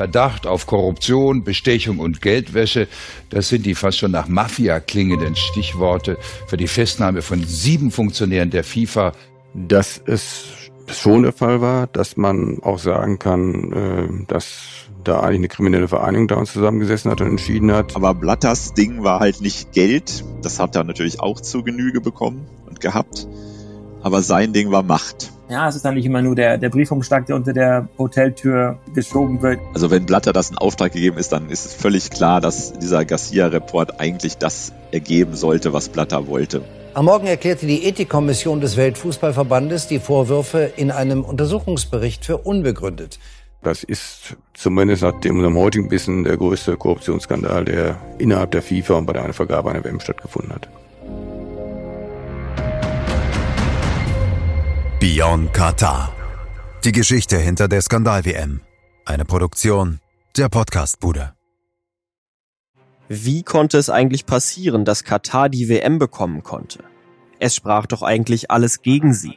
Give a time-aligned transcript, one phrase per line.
[0.00, 2.88] Verdacht auf Korruption, Bestechung und Geldwäsche,
[3.28, 8.48] das sind die fast schon nach Mafia klingenden Stichworte für die Festnahme von sieben Funktionären
[8.48, 9.12] der FIFA.
[9.52, 10.46] Dass es
[10.86, 15.88] schon der Fall war, dass man auch sagen kann, äh, dass da eigentlich eine kriminelle
[15.88, 17.94] Vereinigung da uns zusammengesessen hat und entschieden hat.
[17.94, 20.24] Aber Blatters Ding war halt nicht Geld.
[20.40, 23.28] Das hat er natürlich auch zu Genüge bekommen und gehabt.
[24.02, 25.32] Aber sein Ding war Macht.
[25.50, 29.42] Ja, es ist dann nicht immer nur der, der Briefumschlag, der unter der Hoteltür geschoben
[29.42, 29.58] wird.
[29.74, 33.04] Also wenn Blatter das in Auftrag gegeben ist, dann ist es völlig klar, dass dieser
[33.04, 36.62] Garcia-Report eigentlich das ergeben sollte, was Blatter wollte.
[36.94, 43.18] Am Morgen erklärte die Ethikkommission des Weltfußballverbandes die Vorwürfe in einem Untersuchungsbericht für unbegründet.
[43.62, 48.94] Das ist zumindest nach dem unserem heutigen Wissen der größte Korruptionsskandal, der innerhalb der FIFA
[48.94, 50.68] und bei der Vergabe einer WM stattgefunden hat.
[55.00, 56.12] Beyond Qatar.
[56.84, 58.60] Die Geschichte hinter der Skandal-WM.
[59.06, 59.98] Eine Produktion
[60.36, 61.32] der Podcastbude.
[63.08, 66.80] Wie konnte es eigentlich passieren, dass Katar die WM bekommen konnte?
[67.38, 69.36] Es sprach doch eigentlich alles gegen sie.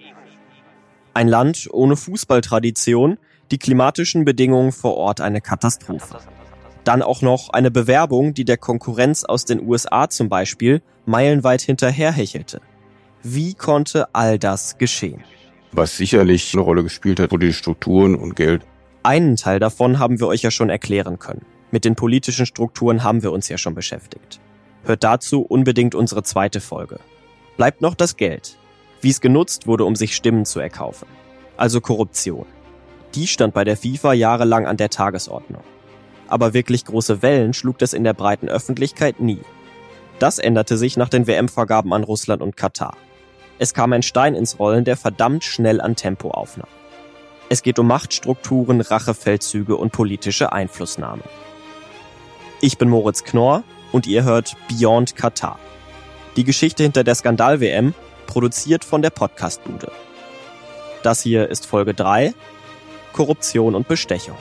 [1.13, 3.17] Ein Land ohne Fußballtradition,
[3.49, 6.17] die klimatischen Bedingungen vor Ort eine Katastrophe.
[6.83, 12.59] Dann auch noch eine Bewerbung, die der Konkurrenz aus den USA zum Beispiel meilenweit hinterherhechelte.
[13.23, 15.23] Wie konnte all das geschehen?
[15.73, 18.61] Was sicherlich eine Rolle gespielt hat, politische Strukturen und Geld.
[19.01, 21.45] Einen Teil davon haben wir euch ja schon erklären können.
[21.71, 24.39] Mit den politischen Strukturen haben wir uns ja schon beschäftigt.
[24.83, 26.99] Hört dazu unbedingt unsere zweite Folge.
[27.57, 28.57] Bleibt noch das Geld.
[29.01, 31.07] Wie es genutzt wurde, um sich Stimmen zu erkaufen.
[31.57, 32.45] Also Korruption.
[33.15, 35.63] Die stand bei der FIFA jahrelang an der Tagesordnung.
[36.27, 39.41] Aber wirklich große Wellen schlug das in der breiten Öffentlichkeit nie.
[40.19, 42.95] Das änderte sich nach den WM-Vergaben an Russland und Katar.
[43.63, 46.67] Es kam ein Stein ins Rollen, der verdammt schnell an Tempo aufnahm.
[47.47, 51.23] Es geht um Machtstrukturen, Rachefeldzüge und politische Einflussnahme.
[52.59, 55.59] Ich bin Moritz Knorr und ihr hört Beyond Katar.
[56.35, 57.93] Die Geschichte hinter der Skandal-WM,
[58.27, 59.93] produziert von der Podcastbude.
[61.01, 62.33] Das hier ist Folge 3
[63.13, 64.35] Korruption und Bestechung.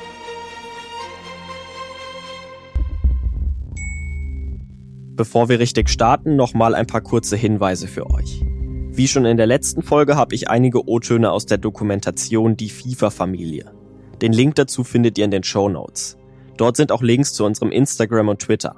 [5.15, 8.43] Bevor wir richtig starten, nochmal ein paar kurze Hinweise für euch.
[8.95, 13.73] Wie schon in der letzten Folge habe ich einige O-Töne aus der Dokumentation Die FIFA-Familie.
[14.21, 16.19] Den Link dazu findet ihr in den Show Notes.
[16.59, 18.77] Dort sind auch Links zu unserem Instagram und Twitter.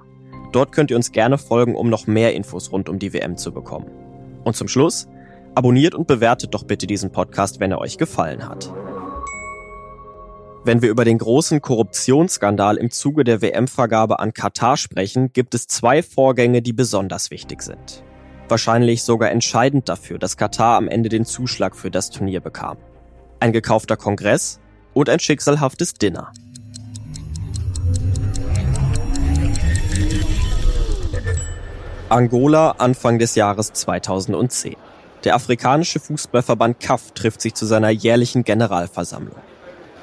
[0.52, 3.50] Dort könnt ihr uns gerne folgen, um noch mehr Infos rund um die WM zu
[3.50, 3.91] bekommen.
[4.44, 5.08] Und zum Schluss,
[5.56, 8.72] abonniert und bewertet doch bitte diesen Podcast, wenn er euch gefallen hat.
[10.62, 15.66] Wenn wir über den großen Korruptionsskandal im Zuge der WM-Vergabe an Katar sprechen, gibt es
[15.66, 18.03] zwei Vorgänge, die besonders wichtig sind.
[18.49, 22.77] Wahrscheinlich sogar entscheidend dafür, dass Katar am Ende den Zuschlag für das Turnier bekam.
[23.41, 24.60] Ein gekaufter Kongress
[24.93, 26.31] und ein schicksalhaftes Dinner.
[32.10, 34.76] Angola Anfang des Jahres 2010.
[35.25, 39.41] Der afrikanische Fußballverband CAF trifft sich zu seiner jährlichen Generalversammlung.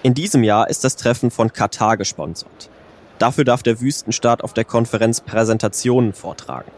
[0.02, 2.72] In diesem Jahr ist das Treffen von Katar gesponsert.
[3.20, 6.72] Dafür darf der Wüstenstaat auf der Konferenz Präsentationen vortragen.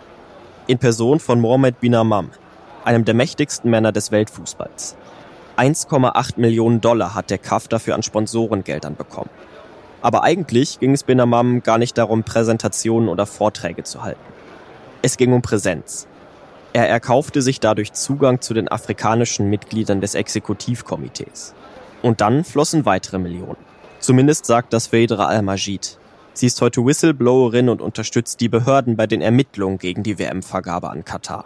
[0.66, 2.30] In Person von Mohamed bin Amam,
[2.86, 4.96] einem der mächtigsten Männer des Weltfußballs.
[5.58, 9.30] 1,8 Millionen Dollar hat der CAF dafür an Sponsorengeldern bekommen.
[10.02, 14.22] Aber eigentlich ging es bin Amam gar nicht darum, Präsentationen oder Vorträge zu halten.
[15.02, 16.08] Es ging um Präsenz.
[16.72, 21.54] Er erkaufte sich dadurch Zugang zu den afrikanischen Mitgliedern des Exekutivkomitees.
[22.02, 23.58] Und dann flossen weitere Millionen.
[24.00, 25.98] Zumindest sagt das Vedra Al-Majid.
[26.34, 31.06] Sie ist heute Whistleblowerin und unterstützt die Behörden bei den Ermittlungen gegen die WM-Vergabe an
[31.06, 31.46] Katar.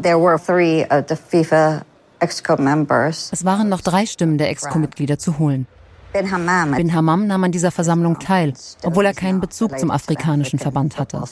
[0.00, 1.82] There were three of the FIFA
[2.20, 3.30] Exco members.
[3.32, 5.66] Es waren noch drei Stimmen der Exco-Mitglieder zu holen.
[6.12, 11.22] Bin Hammam nahm an dieser Versammlung teil, obwohl er keinen Bezug zum afrikanischen Verband hatte.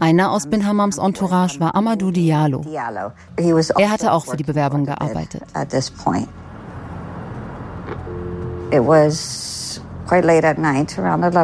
[0.00, 2.64] Einer aus Bin Hammams Entourage war Amadou Diallo.
[2.66, 5.42] Er hatte auch für die Bewerbung gearbeitet.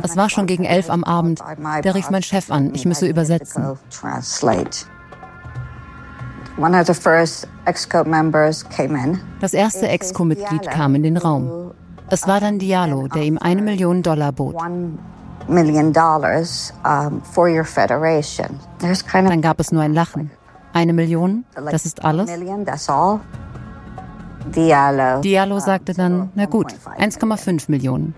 [0.03, 1.41] Es war schon gegen elf am Abend.
[1.83, 3.77] Da rief mein Chef an, ich müsse übersetzen.
[9.41, 11.73] Das erste Exco-Mitglied kam in den Raum.
[12.11, 14.61] Es war dann Diallo, der ihm eine Million Dollar bot.
[14.61, 14.99] Dann
[19.41, 20.31] gab es nur ein Lachen.
[20.73, 22.31] Eine Million, das ist alles?
[25.21, 28.15] Diallo sagte dann, na gut, 1,5 Millionen.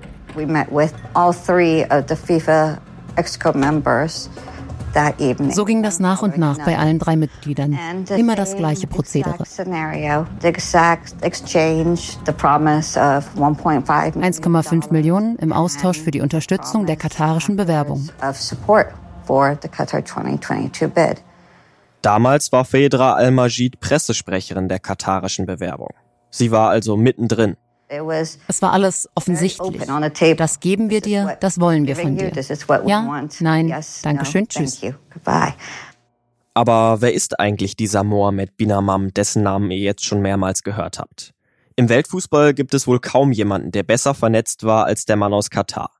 [5.50, 7.76] So ging das nach und nach bei allen drei Mitgliedern.
[8.16, 9.42] Immer das gleiche Prozedere.
[14.22, 18.08] 1,5 Millionen im Austausch für die Unterstützung der katarischen Bewerbung.
[22.02, 25.90] Damals war Fedra Al-Majid Pressesprecherin der katarischen Bewerbung.
[26.36, 27.56] Sie war also mittendrin.
[27.88, 29.80] Es war alles offensichtlich.
[30.36, 32.32] Das geben wir dir, das wollen wir von dir.
[32.86, 34.80] Ja, nein, danke schön, tschüss.
[36.52, 41.34] Aber wer ist eigentlich dieser Mohamed Binamam, dessen Namen ihr jetzt schon mehrmals gehört habt?
[41.76, 45.50] Im Weltfußball gibt es wohl kaum jemanden, der besser vernetzt war als der Mann aus
[45.50, 45.90] Katar.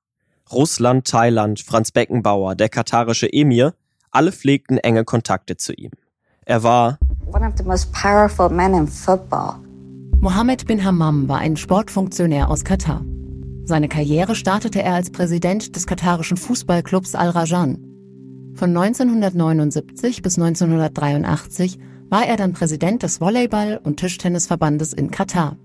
[0.51, 3.75] Russland, Thailand, Franz Beckenbauer, der katarische Emir,
[4.11, 5.93] alle pflegten enge Kontakte zu ihm.
[6.45, 9.61] Er war one of the most powerful men in football.
[10.21, 13.05] Mohammed bin Hammam war ein Sportfunktionär aus Katar.
[13.65, 17.79] Seine Karriere startete er als Präsident des katarischen Fußballclubs Al-Rajan.
[18.55, 21.79] Von 1979 bis 1983
[22.09, 25.57] war er dann Präsident des Volleyball- und Tischtennisverbandes in Katar.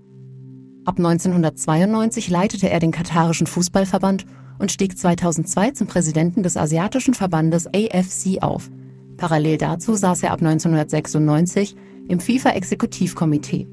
[0.84, 4.26] Ab 1992 leitete er den katarischen Fußballverband
[4.58, 8.70] und stieg 2002 zum Präsidenten des asiatischen Verbandes AFC auf.
[9.16, 11.76] Parallel dazu saß er ab 1996
[12.08, 13.68] im FIFA-Exekutivkomitee.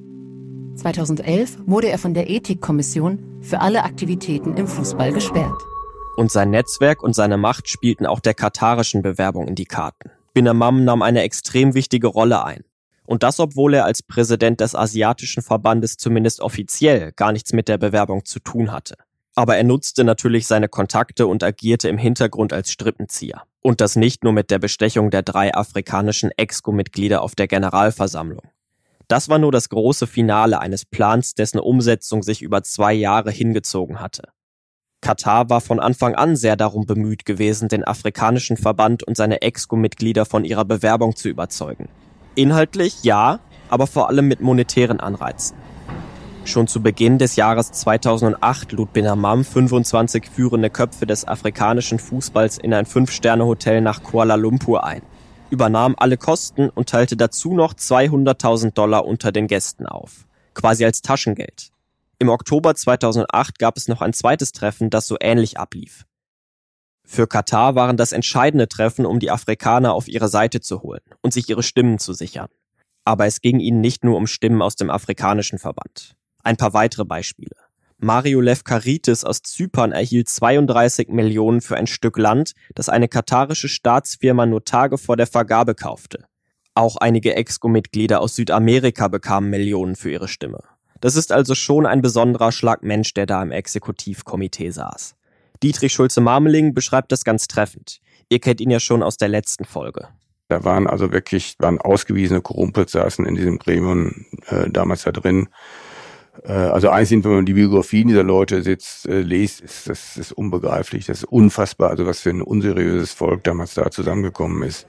[0.77, 5.61] 2011 wurde er von der Ethikkommission für alle Aktivitäten im Fußball gesperrt.
[6.15, 10.11] Und sein Netzwerk und seine Macht spielten auch der katarischen Bewerbung in die Karten.
[10.33, 12.63] Bin Amam nahm eine extrem wichtige Rolle ein.
[13.05, 17.77] Und das, obwohl er als Präsident des Asiatischen Verbandes zumindest offiziell gar nichts mit der
[17.77, 18.95] Bewerbung zu tun hatte.
[19.35, 23.43] Aber er nutzte natürlich seine Kontakte und agierte im Hintergrund als Strippenzieher.
[23.61, 28.41] Und das nicht nur mit der Bestechung der drei afrikanischen EXCO-Mitglieder auf der Generalversammlung.
[29.07, 34.01] Das war nur das große Finale eines Plans, dessen Umsetzung sich über zwei Jahre hingezogen
[34.01, 34.23] hatte.
[35.01, 40.25] Katar war von Anfang an sehr darum bemüht gewesen, den afrikanischen Verband und seine EXCO-Mitglieder
[40.25, 41.87] von ihrer Bewerbung zu überzeugen.
[42.35, 43.39] Inhaltlich ja,
[43.69, 45.55] aber vor allem mit monetären Anreizen.
[46.43, 52.57] Schon zu Beginn des Jahres 2008 lud Bin Hammam 25 führende Köpfe des afrikanischen Fußballs
[52.57, 55.01] in ein Fünf-Sterne-Hotel nach Kuala Lumpur ein
[55.49, 60.27] übernahm alle Kosten und teilte dazu noch 200.000 Dollar unter den Gästen auf.
[60.53, 61.71] Quasi als Taschengeld.
[62.19, 66.05] Im Oktober 2008 gab es noch ein zweites Treffen, das so ähnlich ablief.
[67.05, 71.33] Für Katar waren das entscheidende Treffen, um die Afrikaner auf ihre Seite zu holen und
[71.33, 72.49] sich ihre Stimmen zu sichern.
[73.05, 76.15] Aber es ging ihnen nicht nur um Stimmen aus dem afrikanischen Verband.
[76.43, 77.55] Ein paar weitere Beispiele.
[77.99, 84.45] Mario Lefkaritis aus Zypern erhielt 32 Millionen für ein Stück Land, das eine katarische Staatsfirma
[84.45, 86.25] nur Tage vor der Vergabe kaufte.
[86.75, 90.59] Auch einige Exco-Mitglieder aus Südamerika bekamen Millionen für ihre Stimme.
[91.01, 95.15] Das ist also schon ein besonderer Schlag Mensch, der da im Exekutivkomitee saß.
[95.63, 97.99] Dietrich Schulze-Marmeling beschreibt das ganz treffend.
[98.29, 100.09] Ihr kennt ihn ja schon aus der letzten Folge.
[100.49, 105.49] Da waren also wirklich, waren ausgewiesene Korrumpel saßen in diesem Gremium äh, damals da drin.
[106.43, 110.31] Äh, also einzeln, wenn man die Biografien dieser Leute sitzt, äh, liest, ist das ist
[110.31, 111.05] unbegreiflich.
[111.05, 114.87] Das ist unfassbar, also was für ein unseriöses Volk damals da zusammengekommen ist.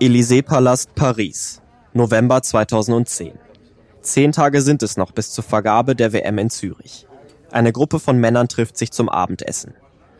[0.00, 1.62] Élysée-Palast Paris,
[1.94, 3.32] November 2010.
[4.02, 7.06] Zehn Tage sind es noch bis zur Vergabe der WM in Zürich.
[7.50, 9.74] Eine Gruppe von Männern trifft sich zum Abendessen.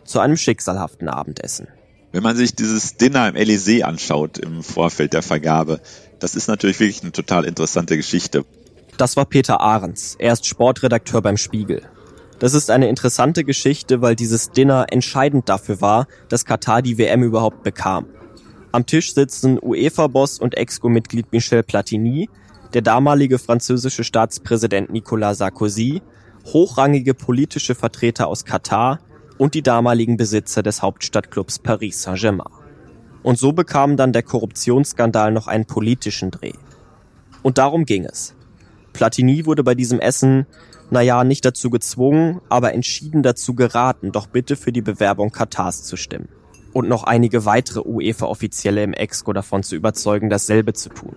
[0.04, 1.68] Zu einem schicksalhaften Abendessen.
[2.12, 5.80] Wenn man sich dieses Dinner im Élysée anschaut im Vorfeld der Vergabe,
[6.18, 8.44] das ist natürlich wirklich eine total interessante Geschichte.
[8.96, 10.16] Das war Peter Ahrens.
[10.18, 11.82] Er ist Sportredakteur beim Spiegel.
[12.38, 17.22] Das ist eine interessante Geschichte, weil dieses Dinner entscheidend dafür war, dass Katar die WM
[17.22, 18.06] überhaupt bekam.
[18.72, 22.28] Am Tisch sitzen UEFA-Boss und Exco-Mitglied Michel Platini,
[22.72, 26.02] der damalige französische Staatspräsident Nicolas Sarkozy,
[26.46, 29.00] hochrangige politische Vertreter aus Katar
[29.38, 32.52] und die damaligen Besitzer des Hauptstadtclubs Paris Saint-Germain.
[33.22, 36.52] Und so bekam dann der Korruptionsskandal noch einen politischen Dreh.
[37.42, 38.35] Und darum ging es.
[38.96, 40.46] Platini wurde bei diesem Essen,
[40.90, 45.96] naja, nicht dazu gezwungen, aber entschieden dazu geraten, doch bitte für die Bewerbung Katars zu
[45.96, 46.28] stimmen.
[46.72, 51.14] Und noch einige weitere UEFA-Offizielle im Exco davon zu überzeugen, dasselbe zu tun.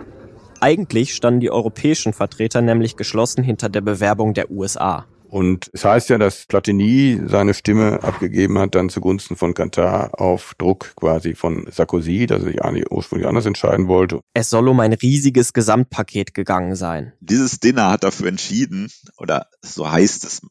[0.60, 5.06] Eigentlich standen die europäischen Vertreter nämlich geschlossen hinter der Bewerbung der USA.
[5.30, 10.56] Und es heißt ja, dass Platini seine Stimme abgegeben hat, dann zugunsten von Katar auf
[10.58, 14.22] Druck quasi von Sarkozy, dass er sich eigentlich ursprünglich anders entscheiden wollte.
[14.34, 17.14] Es soll um ein riesiges Gesamtpaket gegangen sein.
[17.20, 20.42] Dieses Dinner hat dafür entschieden, oder so heißt es,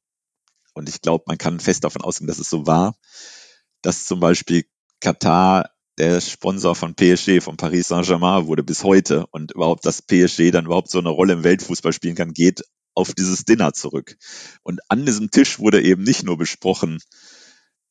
[0.74, 2.94] und ich glaube, man kann fest davon ausgehen, dass es so war,
[3.82, 4.64] dass zum Beispiel
[5.00, 10.52] Katar der Sponsor von PSG, von Paris Saint-Germain wurde bis heute und überhaupt, dass PSG
[10.52, 12.62] dann überhaupt so eine Rolle im Weltfußball spielen kann, geht
[12.98, 14.16] auf dieses Dinner zurück.
[14.62, 16.98] Und an diesem Tisch wurde eben nicht nur besprochen,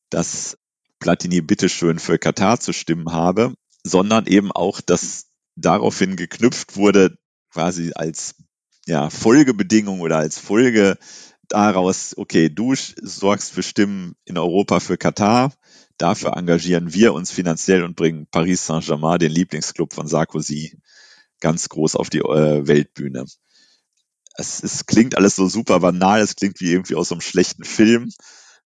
[0.10, 0.58] dass
[1.00, 7.18] Platini bitteschön für Katar zu stimmen habe, sondern eben auch, dass daraufhin geknüpft wurde,
[7.52, 8.36] quasi als
[8.86, 10.98] ja, Folgebedingung oder als Folge
[11.48, 15.54] daraus, okay, du sorgst für Stimmen in Europa für Katar,
[15.98, 20.78] dafür engagieren wir uns finanziell und bringen Paris Saint-Germain, den Lieblingsclub von Sarkozy,
[21.40, 23.26] ganz groß auf die äh, Weltbühne.
[24.38, 27.63] Es, es klingt alles so super banal, es klingt wie irgendwie aus so einem schlechten
[27.63, 28.12] Film,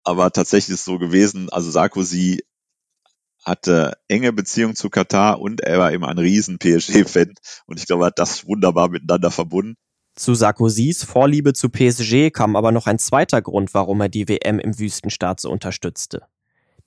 [0.02, 2.42] aber tatsächlich ist es so gewesen, also Sarkozy
[3.44, 7.34] hatte enge Beziehung zu Katar und er war eben ein riesen PSG-Fan
[7.66, 9.76] und ich glaube, er hat das wunderbar miteinander verbunden.
[10.16, 14.58] Zu Sarkozys Vorliebe zu PSG kam aber noch ein zweiter Grund, warum er die WM
[14.58, 16.26] im Wüstenstaat so unterstützte.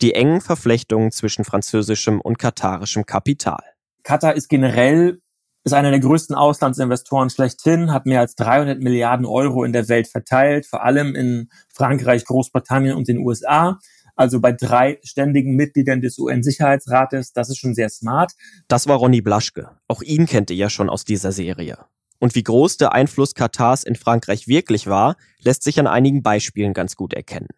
[0.01, 3.63] Die engen Verflechtungen zwischen französischem und katarischem Kapital.
[4.03, 5.21] Katar ist generell
[5.63, 10.07] ist einer der größten Auslandsinvestoren schlechthin, hat mehr als 300 Milliarden Euro in der Welt
[10.07, 13.79] verteilt, vor allem in Frankreich, Großbritannien und den USA.
[14.15, 18.33] Also bei drei ständigen Mitgliedern des UN-Sicherheitsrates, das ist schon sehr smart.
[18.67, 19.71] Das war Ronny Blaschke.
[19.87, 21.77] Auch ihn kennt ihr ja schon aus dieser Serie.
[22.19, 26.73] Und wie groß der Einfluss Katars in Frankreich wirklich war, lässt sich an einigen Beispielen
[26.73, 27.49] ganz gut erkennen.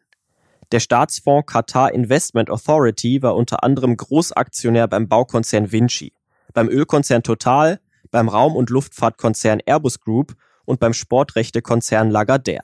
[0.71, 6.13] Der Staatsfonds Qatar Investment Authority war unter anderem Großaktionär beim Baukonzern Vinci,
[6.53, 7.79] beim Ölkonzern Total,
[8.15, 12.61] beim Raum- und Luftfahrtkonzern Airbus Group und beim Sportrechtekonzern Lagardère.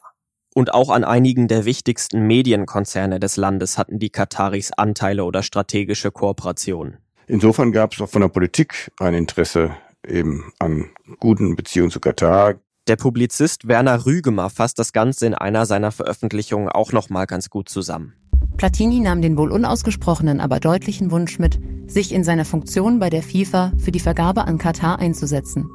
[0.55, 6.09] Und auch an einigen der wichtigsten Medienkonzerne des Landes hatten die Kataris Anteile oder strategische
[6.09, 6.99] Kooperationen.
[7.27, 9.75] Insofern gab es auch von der Politik ein Interesse
[10.07, 10.89] eben an
[11.19, 12.53] guten Beziehungen zu Katar.
[12.87, 17.67] Der Publizist Werner Rügemer fasst das Ganze in einer seiner Veröffentlichungen auch nochmal ganz gut
[17.67, 18.13] zusammen.
[18.57, 23.23] Platini nahm den wohl unausgesprochenen, aber deutlichen Wunsch mit, sich in seiner Funktion bei der
[23.23, 25.69] FIFA für die Vergabe an Katar einzusetzen.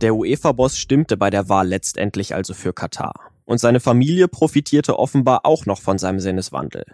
[0.00, 3.14] Der UEFA-Boss stimmte bei der Wahl letztendlich also für Katar.
[3.44, 6.84] Und seine Familie profitierte offenbar auch noch von seinem Sinneswandel.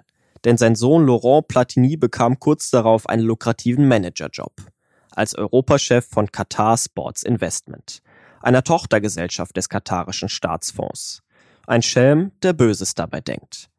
[0.45, 4.53] Denn sein Sohn Laurent Platini bekam kurz darauf einen lukrativen Managerjob
[5.13, 8.03] als Europachef von Qatar Sports Investment,
[8.41, 11.23] einer Tochtergesellschaft des katarischen Staatsfonds.
[11.67, 13.70] Ein Schelm, der Böses dabei denkt.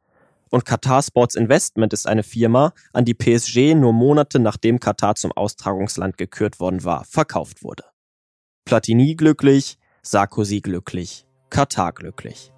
[0.52, 5.32] Und Qatar Sports Investment ist eine Firma, an die PSG nur Monate nachdem Katar zum
[5.32, 7.86] Austragungsland gekürt worden war, verkauft wurde.
[8.66, 12.52] Platini glücklich, Sarkozy glücklich, Katar glücklich.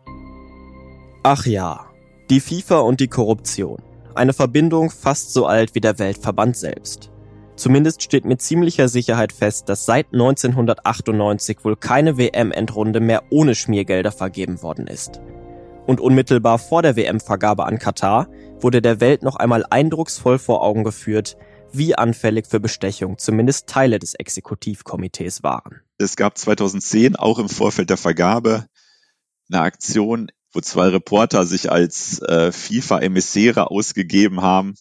[1.22, 1.86] Ach ja,
[2.32, 3.82] die FIFA und die Korruption.
[4.16, 7.12] Eine Verbindung fast so alt wie der Weltverband selbst.
[7.56, 14.12] Zumindest steht mit ziemlicher Sicherheit fest, dass seit 1998 wohl keine WM-Endrunde mehr ohne Schmiergelder
[14.12, 15.22] vergeben worden ist.
[15.86, 18.28] Und unmittelbar vor der WM-Vergabe an Katar
[18.60, 21.38] wurde der Welt noch einmal eindrucksvoll vor Augen geführt,
[21.74, 25.82] wie anfällig für Bestechung zumindest Teile des Exekutivkomitees waren.
[25.98, 28.68] Es gab 2010 auch im Vorfeld der Vergabe
[29.52, 34.76] eine Aktion, wo zwei Reporter sich als äh, FIFA-Emissäre ausgegeben haben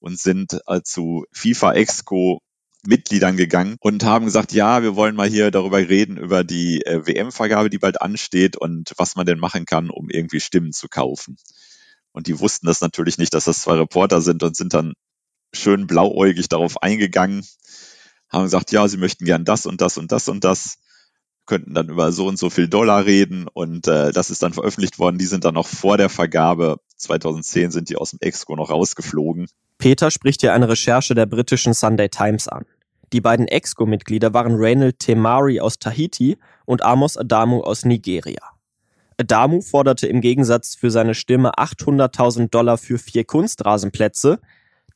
[0.00, 2.40] und sind äh, zu FIFA Exco
[2.86, 7.06] Mitgliedern gegangen und haben gesagt, ja, wir wollen mal hier darüber reden, über die äh,
[7.06, 11.36] WM-Vergabe, die bald ansteht und was man denn machen kann, um irgendwie Stimmen zu kaufen.
[12.12, 14.94] Und die wussten das natürlich nicht, dass das zwei Reporter sind und sind dann
[15.52, 17.44] schön blauäugig darauf eingegangen,
[18.28, 20.76] haben gesagt, ja, sie möchten gern das und das und das und das,
[21.48, 25.00] könnten dann über so und so viel Dollar reden und äh, das ist dann veröffentlicht
[25.00, 25.18] worden.
[25.18, 29.48] Die sind dann noch vor der Vergabe 2010 sind die aus dem Exco noch rausgeflogen
[29.78, 32.64] Peter spricht hier eine Recherche der britischen Sunday Times an.
[33.12, 36.36] Die beiden EXCO-Mitglieder waren Reynald Temari aus Tahiti
[36.66, 38.42] und Amos Adamu aus Nigeria.
[39.18, 44.40] Adamu forderte im Gegensatz für seine Stimme 800.000 Dollar für vier Kunstrasenplätze,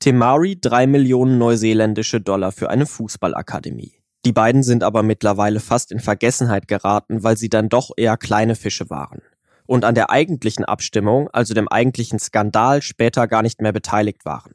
[0.01, 4.02] Temari drei Millionen neuseeländische Dollar für eine Fußballakademie.
[4.25, 8.55] Die beiden sind aber mittlerweile fast in Vergessenheit geraten, weil sie dann doch eher kleine
[8.55, 9.21] Fische waren
[9.67, 14.55] und an der eigentlichen Abstimmung, also dem eigentlichen Skandal, später gar nicht mehr beteiligt waren.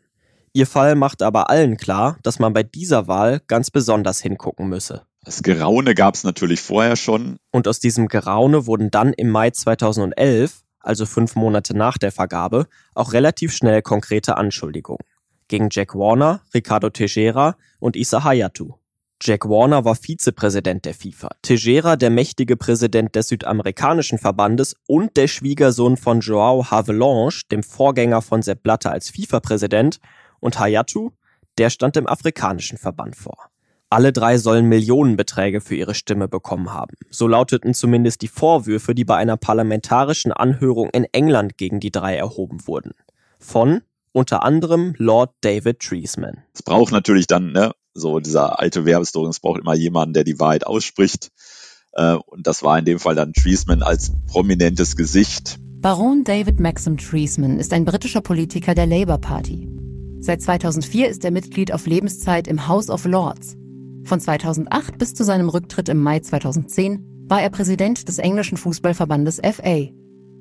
[0.53, 5.03] Ihr Fall macht aber allen klar, dass man bei dieser Wahl ganz besonders hingucken müsse.
[5.23, 7.37] Das Geraune gab es natürlich vorher schon.
[7.51, 12.67] Und aus diesem Geraune wurden dann im Mai 2011, also fünf Monate nach der Vergabe,
[12.95, 15.05] auch relativ schnell konkrete Anschuldigungen.
[15.47, 18.75] Gegen Jack Warner, Ricardo Teixeira und Issa Hayatu.
[19.19, 25.27] Jack Warner war Vizepräsident der FIFA, Teixeira der mächtige Präsident des südamerikanischen Verbandes und der
[25.27, 29.99] Schwiegersohn von Joao Havelange, dem Vorgänger von Sepp Blatter als FIFA-Präsident
[30.39, 31.11] und Hayatu,
[31.57, 33.49] der stand dem afrikanischen Verband vor.
[33.89, 36.95] Alle drei sollen Millionenbeträge für ihre Stimme bekommen haben.
[37.09, 42.15] So lauteten zumindest die Vorwürfe, die bei einer parlamentarischen Anhörung in England gegen die drei
[42.17, 42.91] erhoben wurden.
[43.39, 43.81] Von
[44.11, 46.43] unter anderem Lord David Treesman.
[46.53, 50.39] Es braucht natürlich dann, ne, so dieser alte Werbeslogan, es braucht immer jemanden, der die
[50.39, 51.29] Wahrheit ausspricht.
[51.93, 55.59] Äh, und das war in dem Fall dann Treesman als prominentes Gesicht.
[55.81, 59.69] Baron David Maxim Treesman ist ein britischer Politiker der Labour Party.
[60.19, 63.55] Seit 2004 ist er Mitglied auf Lebenszeit im House of Lords.
[64.03, 69.41] Von 2008 bis zu seinem Rücktritt im Mai 2010 war er Präsident des englischen Fußballverbandes
[69.43, 69.87] FA.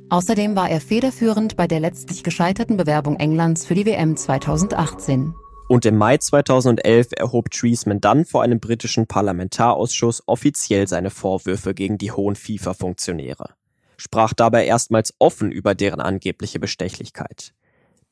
[0.09, 5.35] Außerdem war er federführend bei der letztlich gescheiterten Bewerbung Englands für die WM 2018.
[5.69, 11.99] Und im Mai 2011 erhob Treisman dann vor einem britischen Parlamentarausschuss offiziell seine Vorwürfe gegen
[11.99, 13.55] die hohen FIFA-Funktionäre,
[13.97, 17.53] sprach dabei erstmals offen über deren angebliche Bestechlichkeit.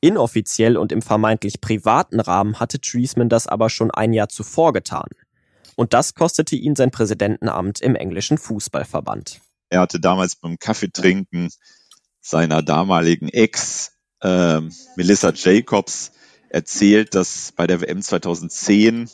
[0.01, 5.09] Inoffiziell und im vermeintlich privaten Rahmen hatte Treisman das aber schon ein Jahr zuvor getan.
[5.77, 9.39] Und das kostete ihn sein Präsidentenamt im englischen Fußballverband.
[9.69, 11.49] Er hatte damals beim Kaffeetrinken
[12.19, 14.59] seiner damaligen Ex äh,
[14.97, 16.11] Melissa Jacobs
[16.55, 19.09] erzählt, dass bei der WM 2010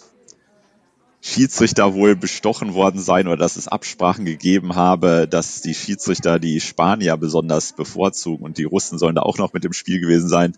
[1.21, 6.61] Schiedsrichter wohl bestochen worden seien oder dass es Absprachen gegeben habe, dass die Schiedsrichter die
[6.61, 10.55] Spanier besonders bevorzugen und die Russen sollen da auch noch mit im Spiel gewesen sein.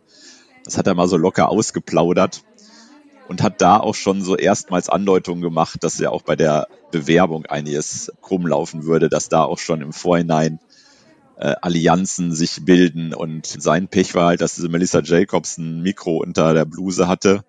[0.65, 2.43] Das hat er mal so locker ausgeplaudert
[3.29, 7.45] und hat da auch schon so erstmals Andeutungen gemacht, dass ja auch bei der Bewerbung
[7.45, 10.59] einiges krumm laufen würde, dass da auch schon im Vorhinein
[11.37, 16.17] äh, Allianzen sich bilden und sein Pech war halt, dass diese Melissa Jacobs ein Mikro
[16.17, 17.43] unter der Bluse hatte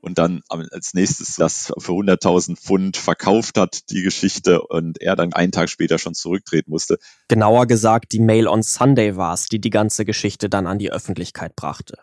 [0.00, 5.32] und dann als nächstes das für 100.000 Pfund verkauft hat, die Geschichte, und er dann
[5.32, 6.98] einen Tag später schon zurücktreten musste.
[7.28, 10.92] Genauer gesagt, die Mail on Sunday war es, die die ganze Geschichte dann an die
[10.92, 11.98] Öffentlichkeit brachte.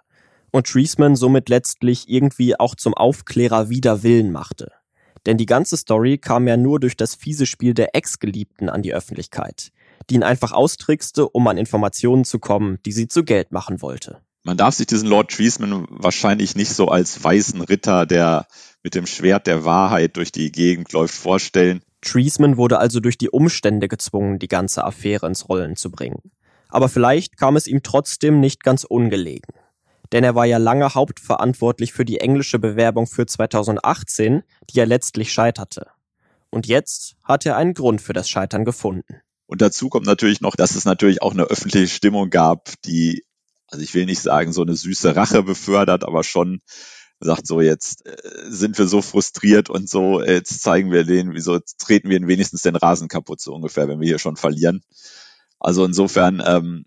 [0.52, 4.72] Und Treisman somit letztlich irgendwie auch zum Aufklärer wider Willen machte.
[5.26, 8.94] Denn die ganze Story kam ja nur durch das fiese Spiel der Ex-Geliebten an die
[8.94, 9.72] Öffentlichkeit,
[10.10, 14.22] die ihn einfach austrickste, um an Informationen zu kommen, die sie zu Geld machen wollte.
[14.44, 18.46] Man darf sich diesen Lord Treesman wahrscheinlich nicht so als weißen Ritter, der
[18.84, 21.82] mit dem Schwert der Wahrheit durch die Gegend läuft, vorstellen.
[22.02, 26.32] Treesman wurde also durch die Umstände gezwungen, die ganze Affäre ins Rollen zu bringen.
[26.70, 29.56] Aber vielleicht kam es ihm trotzdem nicht ganz ungelegen.
[30.12, 35.34] Denn er war ja lange hauptverantwortlich für die englische Bewerbung für 2018, die ja letztlich
[35.34, 35.88] scheiterte.
[36.52, 39.22] Und jetzt hat er einen Grund für das Scheitern gefunden.
[39.48, 43.24] Und dazu kommt natürlich noch, dass es natürlich auch eine öffentliche Stimmung gab, die
[43.68, 46.62] also ich will nicht sagen, so eine süße Rache befördert, aber schon
[47.20, 48.16] sagt so, jetzt äh,
[48.48, 52.62] sind wir so frustriert und so, jetzt zeigen wir denen, wieso treten wir ihnen wenigstens
[52.62, 54.82] den Rasen kaputt, so ungefähr, wenn wir hier schon verlieren.
[55.60, 56.86] Also insofern ähm,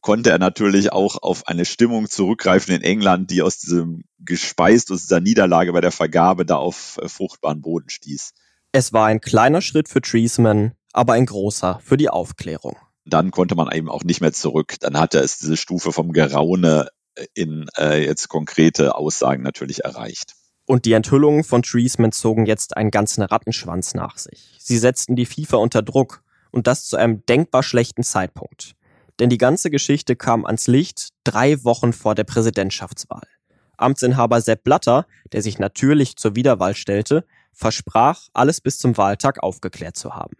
[0.00, 5.02] konnte er natürlich auch auf eine Stimmung zurückgreifen in England, die aus diesem gespeist, aus
[5.02, 8.34] dieser Niederlage bei der Vergabe da auf äh, fruchtbaren Boden stieß.
[8.72, 13.54] Es war ein kleiner Schritt für Treesman, aber ein großer für die Aufklärung dann konnte
[13.54, 14.76] man eben auch nicht mehr zurück.
[14.80, 16.88] Dann hatte es diese Stufe vom Geraune
[17.34, 20.34] in äh, jetzt konkrete Aussagen natürlich erreicht.
[20.66, 24.56] Und die Enthüllungen von Treesman zogen jetzt einen ganzen Rattenschwanz nach sich.
[24.58, 28.74] Sie setzten die FIFA unter Druck und das zu einem denkbar schlechten Zeitpunkt.
[29.20, 33.28] Denn die ganze Geschichte kam ans Licht drei Wochen vor der Präsidentschaftswahl.
[33.76, 39.96] Amtsinhaber Sepp Blatter, der sich natürlich zur Wiederwahl stellte, versprach, alles bis zum Wahltag aufgeklärt
[39.96, 40.34] zu haben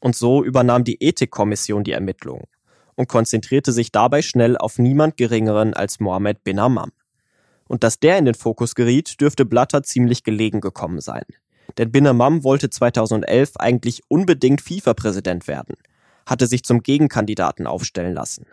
[0.00, 2.44] und so übernahm die Ethikkommission die Ermittlungen
[2.96, 6.92] und konzentrierte sich dabei schnell auf niemand Geringeren als Mohammed bin Hammam.
[7.68, 11.24] Und dass der in den Fokus geriet, dürfte Blatter ziemlich gelegen gekommen sein.
[11.78, 15.74] Denn bin Hammam wollte 2011 eigentlich unbedingt FIFA-Präsident werden,
[16.24, 18.46] hatte sich zum Gegenkandidaten aufstellen lassen.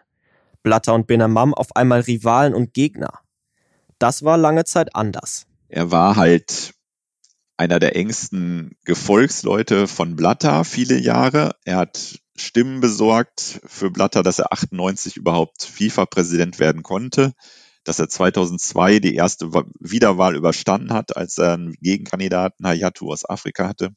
[0.63, 3.19] Blatter und bin Hammam auf einmal Rivalen und Gegner.
[3.99, 5.45] Das war lange Zeit anders.
[5.69, 6.73] Er war halt
[7.57, 11.55] einer der engsten Gefolgsleute von Blatter viele Jahre.
[11.65, 17.33] Er hat Stimmen besorgt für Blatter, dass er 98 überhaupt FIFA-Präsident werden konnte,
[17.83, 23.67] dass er 2002 die erste Wiederwahl überstanden hat, als er einen Gegenkandidaten Hayatu aus Afrika
[23.67, 23.91] hatte.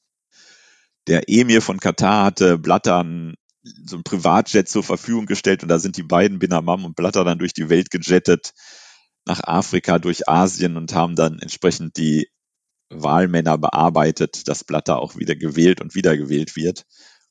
[1.07, 3.05] Der Emir von Katar hatte Blatter
[3.85, 7.39] so ein Privatjet zur Verfügung gestellt und da sind die beiden Binamam und Blatter dann
[7.39, 8.53] durch die Welt gejettet
[9.25, 12.29] nach Afrika, durch Asien und haben dann entsprechend die
[12.91, 16.85] Wahlmänner bearbeitet, dass Blatter auch wieder gewählt und wiedergewählt wird.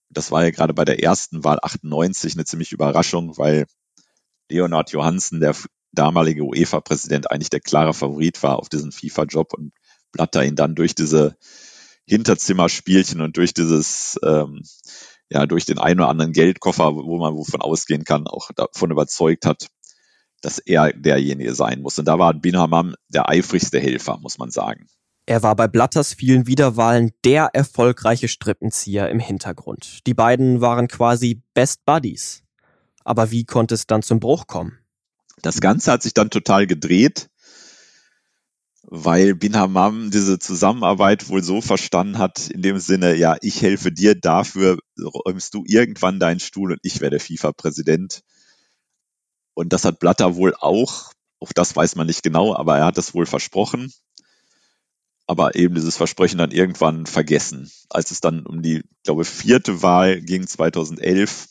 [0.10, 3.66] Das war ja gerade bei der ersten Wahl 98 eine ziemliche Überraschung, weil
[4.50, 5.56] Leonard Johansen, der
[5.92, 9.74] damalige UEFA-Präsident, eigentlich der klare Favorit war auf diesen FIFA-Job und
[10.12, 11.36] Blatter ihn dann durch diese
[12.06, 14.62] Hinterzimmerspielchen und durch dieses, ähm,
[15.30, 19.46] ja, durch den einen oder anderen Geldkoffer, wo man wovon ausgehen kann, auch davon überzeugt
[19.46, 19.68] hat,
[20.42, 21.98] dass er derjenige sein muss.
[21.98, 24.88] Und da war Bin Hammam der eifrigste Helfer, muss man sagen.
[25.28, 30.06] Er war bei Blatters vielen Wiederwahlen der erfolgreiche Strippenzieher im Hintergrund.
[30.06, 32.44] Die beiden waren quasi Best Buddies.
[33.04, 34.78] Aber wie konnte es dann zum Bruch kommen?
[35.42, 37.30] Das Ganze hat sich dann total gedreht,
[38.84, 43.92] weil Bin Hammam diese Zusammenarbeit wohl so verstanden hat, in dem Sinne, ja, ich helfe
[43.92, 48.22] dir, dafür räumst du irgendwann deinen Stuhl und ich werde FIFA-Präsident.
[49.56, 52.98] Und das hat Blatter wohl auch Auch das weiß man nicht genau, aber er hat
[52.98, 53.92] es wohl versprochen.
[55.28, 57.72] Aber eben dieses Versprechen dann irgendwann vergessen.
[57.90, 61.48] Als es dann um die, glaube vierte Wahl ging 2011,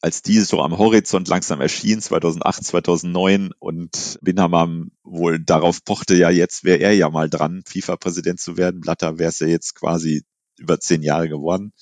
[0.00, 6.30] als diese so am Horizont langsam erschien, 2008, 2009 und Binhamam wohl darauf pochte, ja
[6.30, 8.80] jetzt wäre er ja mal dran, FIFA-Präsident zu werden.
[8.80, 10.24] Blatter wäre es ja jetzt quasi
[10.58, 11.72] über zehn Jahre geworden.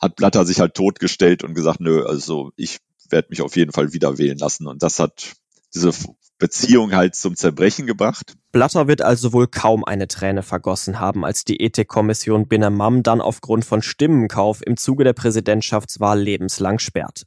[0.00, 2.78] Hat Blatter sich halt totgestellt und gesagt, nö, also ich
[3.08, 4.66] werde mich auf jeden Fall wieder wählen lassen.
[4.66, 5.32] Und das hat
[5.74, 5.92] diese
[6.40, 8.34] Beziehung halt zum Zerbrechen gebracht.
[8.50, 13.64] Blatter wird also wohl kaum eine Träne vergossen haben, als die Ethikkommission Binamam dann aufgrund
[13.64, 17.26] von Stimmenkauf im Zuge der Präsidentschaftswahl lebenslang sperrte.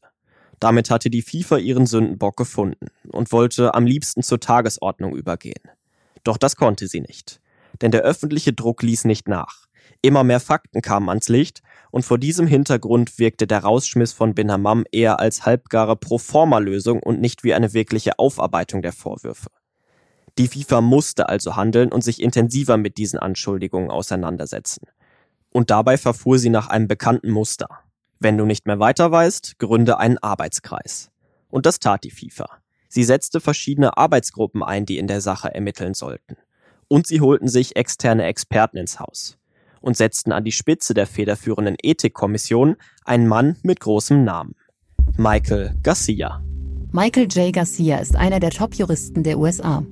[0.60, 5.64] Damit hatte die FIFA ihren Sündenbock gefunden und wollte am liebsten zur Tagesordnung übergehen.
[6.24, 7.40] Doch das konnte sie nicht.
[7.82, 9.68] Denn der öffentliche Druck ließ nicht nach.
[10.02, 11.62] Immer mehr Fakten kamen ans Licht
[11.94, 17.22] und vor diesem Hintergrund wirkte der Rausschmiss von Bin Hammam eher als halbgare Proforma-Lösung und
[17.22, 19.52] nicht wie eine wirkliche Aufarbeitung der Vorwürfe.
[20.40, 24.88] Die FIFA musste also handeln und sich intensiver mit diesen Anschuldigungen auseinandersetzen.
[25.52, 27.70] Und dabei verfuhr sie nach einem bekannten Muster.
[28.20, 31.12] Wenn du nicht mehr weiter weißt, gründe einen Arbeitskreis.
[31.50, 32.50] Und das tat die FIFA.
[32.90, 36.38] Sie setzte verschiedene Arbeitsgruppen ein, die in der Sache ermitteln sollten.
[36.88, 39.38] Und sie holten sich externe Experten ins Haus
[39.84, 44.56] und setzten an die Spitze der federführenden Ethikkommission einen Mann mit großem Namen.
[45.18, 46.42] Michael Garcia.
[46.92, 47.54] Michael J.
[47.54, 49.84] Garcia ist einer der Top-Juristen der USA.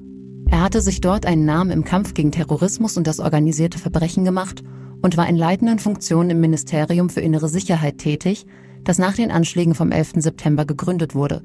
[0.50, 4.64] Er hatte sich dort einen Namen im Kampf gegen Terrorismus und das organisierte Verbrechen gemacht
[5.02, 8.46] und war in leitenden Funktionen im Ministerium für innere Sicherheit tätig,
[8.84, 10.14] das nach den Anschlägen vom 11.
[10.18, 11.44] September gegründet wurde,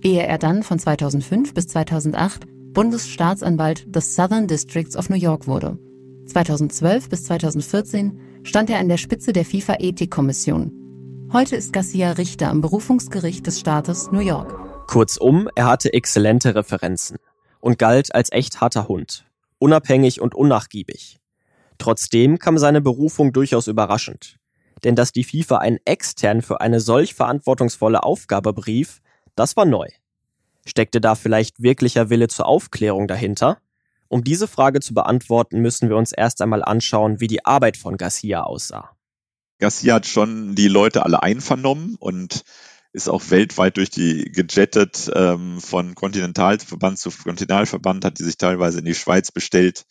[0.00, 5.78] ehe er dann von 2005 bis 2008 Bundesstaatsanwalt des Southern Districts of New York wurde.
[6.26, 11.28] 2012 bis 2014 stand er an der Spitze der FIFA-Ethikkommission.
[11.32, 14.86] Heute ist Garcia Richter am Berufungsgericht des Staates New York.
[14.86, 17.18] Kurzum, er hatte exzellente Referenzen
[17.60, 19.24] und galt als echt harter Hund,
[19.58, 21.18] unabhängig und unnachgiebig.
[21.78, 24.36] Trotzdem kam seine Berufung durchaus überraschend.
[24.84, 29.00] Denn dass die FIFA einen extern für eine solch verantwortungsvolle Aufgabe brief,
[29.36, 29.88] das war neu.
[30.66, 33.58] Steckte da vielleicht wirklicher Wille zur Aufklärung dahinter?
[34.12, 37.96] Um diese Frage zu beantworten, müssen wir uns erst einmal anschauen, wie die Arbeit von
[37.96, 38.94] Garcia aussah.
[39.58, 42.44] Garcia hat schon die Leute alle einvernommen und
[42.92, 48.80] ist auch weltweit durch die gejettet ähm, von Kontinentalverband zu Kontinentalverband, hat die sich teilweise
[48.80, 49.86] in die Schweiz bestellt,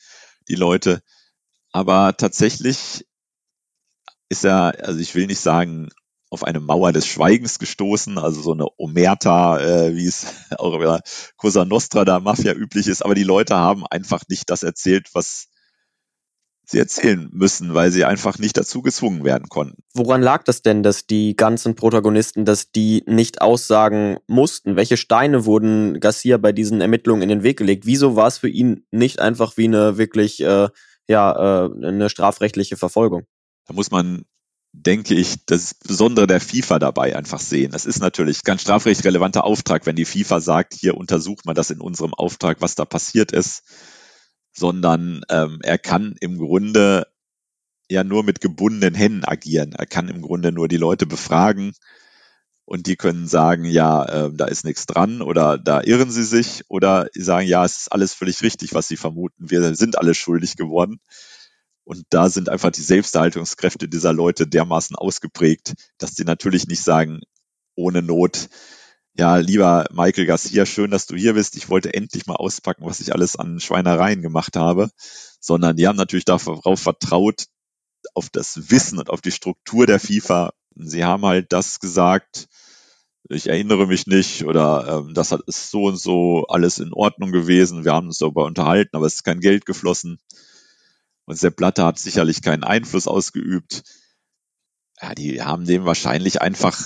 [0.47, 1.01] die Leute.
[1.71, 3.07] Aber tatsächlich
[4.29, 5.89] ist er, also ich will nicht sagen,
[6.31, 10.25] auf eine Mauer des Schweigens gestoßen, also so eine Omerta, äh, wie es
[10.57, 10.99] auch bei
[11.35, 13.03] Cosa Nostra da Mafia üblich ist.
[13.03, 15.49] Aber die Leute haben einfach nicht das erzählt, was
[16.63, 19.83] sie erzählen müssen, weil sie einfach nicht dazu gezwungen werden konnten.
[19.93, 24.77] Woran lag das denn, dass die ganzen Protagonisten, dass die nicht aussagen mussten?
[24.77, 27.85] Welche Steine wurden Garcia bei diesen Ermittlungen in den Weg gelegt?
[27.85, 30.69] Wieso war es für ihn nicht einfach wie eine wirklich, äh,
[31.09, 33.23] ja, äh, eine strafrechtliche Verfolgung?
[33.67, 34.23] Da muss man
[34.73, 37.71] denke ich, das Besondere der FIFA dabei einfach sehen.
[37.71, 41.81] Das ist natürlich ganz strafrechtsrelevanter Auftrag, wenn die FIFA sagt, hier untersucht man das in
[41.81, 43.63] unserem Auftrag, was da passiert ist
[44.53, 47.07] sondern ähm, er kann im Grunde
[47.89, 49.73] ja nur mit gebundenen Händen agieren.
[49.73, 51.73] Er kann im Grunde nur die Leute befragen
[52.65, 56.63] und die können sagen, ja, äh, da ist nichts dran oder da irren sie sich
[56.69, 59.49] oder sagen, ja, es ist alles völlig richtig, was sie vermuten.
[59.49, 60.99] Wir sind alle schuldig geworden.
[61.91, 67.19] Und da sind einfach die Selbsterhaltungskräfte dieser Leute dermaßen ausgeprägt, dass sie natürlich nicht sagen,
[67.75, 68.47] ohne Not,
[69.17, 71.57] ja, lieber Michael Garcia, schön, dass du hier bist.
[71.57, 74.89] Ich wollte endlich mal auspacken, was ich alles an Schweinereien gemacht habe.
[75.41, 77.47] Sondern die haben natürlich darauf vertraut,
[78.13, 80.53] auf das Wissen und auf die Struktur der FIFA.
[80.77, 82.47] Sie haben halt das gesagt,
[83.27, 87.33] ich erinnere mich nicht oder ähm, das hat, ist so und so alles in Ordnung
[87.33, 87.83] gewesen.
[87.83, 90.19] Wir haben uns darüber unterhalten, aber es ist kein Geld geflossen.
[91.31, 93.83] Und Sepp Blatter hat sicherlich keinen Einfluss ausgeübt
[95.01, 96.79] ja, die haben dem wahrscheinlich einfach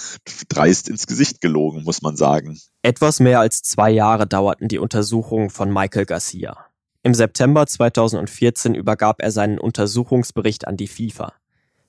[0.47, 2.57] dreist ins Gesicht gelogen, muss man sagen.
[2.81, 6.65] Etwas mehr als zwei Jahre dauerten die Untersuchungen von Michael Garcia.
[7.03, 11.33] Im September 2014 übergab er seinen Untersuchungsbericht an die FIFA,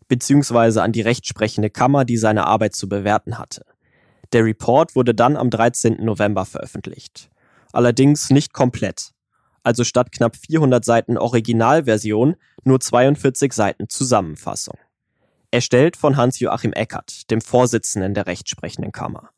[0.08, 3.64] beziehungsweise an die rechtsprechende Kammer, die seine Arbeit zu bewerten hatte.
[4.32, 6.04] Der Report wurde dann am 13.
[6.04, 7.30] November veröffentlicht.
[7.72, 9.12] Allerdings nicht komplett.
[9.66, 14.78] Also statt knapp 400 Seiten Originalversion nur 42 Seiten Zusammenfassung
[15.50, 19.30] erstellt von Hans-Joachim Eckert, dem Vorsitzenden der rechtsprechenden Kammer.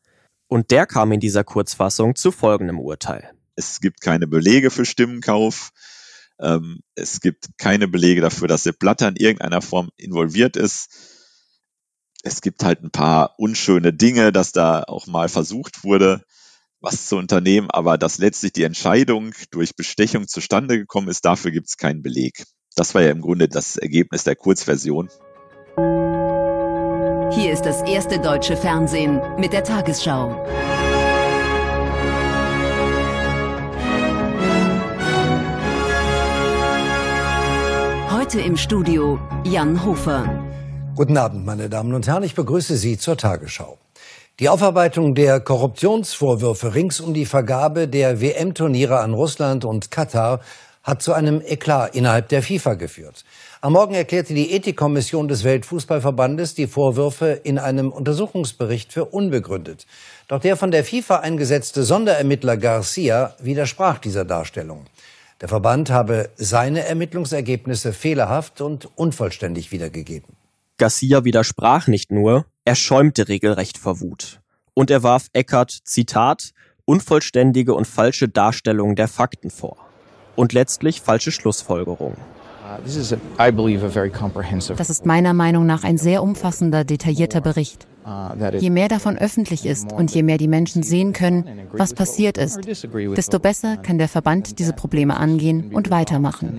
[0.47, 3.31] Und der kam in dieser Kurzfassung zu folgendem Urteil.
[3.55, 5.71] Es gibt keine Belege für Stimmenkauf.
[6.39, 10.89] Ähm, es gibt keine Belege dafür, dass Sepp Blatter in irgendeiner Form involviert ist.
[12.21, 16.23] Es gibt halt ein paar unschöne Dinge, dass da auch mal versucht wurde,
[16.81, 21.67] was zu unternehmen, aber dass letztlich die Entscheidung durch Bestechung zustande gekommen ist, dafür gibt
[21.67, 22.45] es keinen Beleg.
[22.75, 25.09] Das war ja im Grunde das Ergebnis der Kurzversion.
[27.31, 30.45] Hier ist das erste deutsche Fernsehen mit der Tagesschau.
[38.11, 40.45] Heute im Studio Jan Hofer.
[40.95, 42.23] Guten Abend, meine Damen und Herren.
[42.23, 43.77] Ich begrüße Sie zur Tagesschau.
[44.39, 50.39] Die Aufarbeitung der Korruptionsvorwürfe rings um die Vergabe der WM-Turniere an Russland und Katar
[50.81, 53.25] hat zu einem Eklat innerhalb der FIFA geführt.
[53.59, 59.85] Am Morgen erklärte die Ethikkommission des Weltfußballverbandes die Vorwürfe in einem Untersuchungsbericht für unbegründet.
[60.29, 64.85] Doch der von der FIFA eingesetzte Sonderermittler Garcia widersprach dieser Darstellung.
[65.41, 70.37] Der Verband habe seine Ermittlungsergebnisse fehlerhaft und unvollständig wiedergegeben.
[70.77, 74.41] Garcia widersprach nicht nur, er schäumte regelrecht vor Wut.
[74.75, 76.51] Und er warf Eckert, Zitat,
[76.85, 79.77] unvollständige und falsche Darstellungen der Fakten vor.
[80.35, 82.17] Und letztlich falsche Schlussfolgerungen.
[82.85, 82.95] Das
[84.91, 87.87] ist meiner Meinung nach ein sehr umfassender, detaillierter Bericht.
[88.59, 92.59] Je mehr davon öffentlich ist und je mehr die Menschen sehen können, was passiert ist,
[92.67, 96.55] desto besser kann der Verband diese Probleme angehen und weitermachen.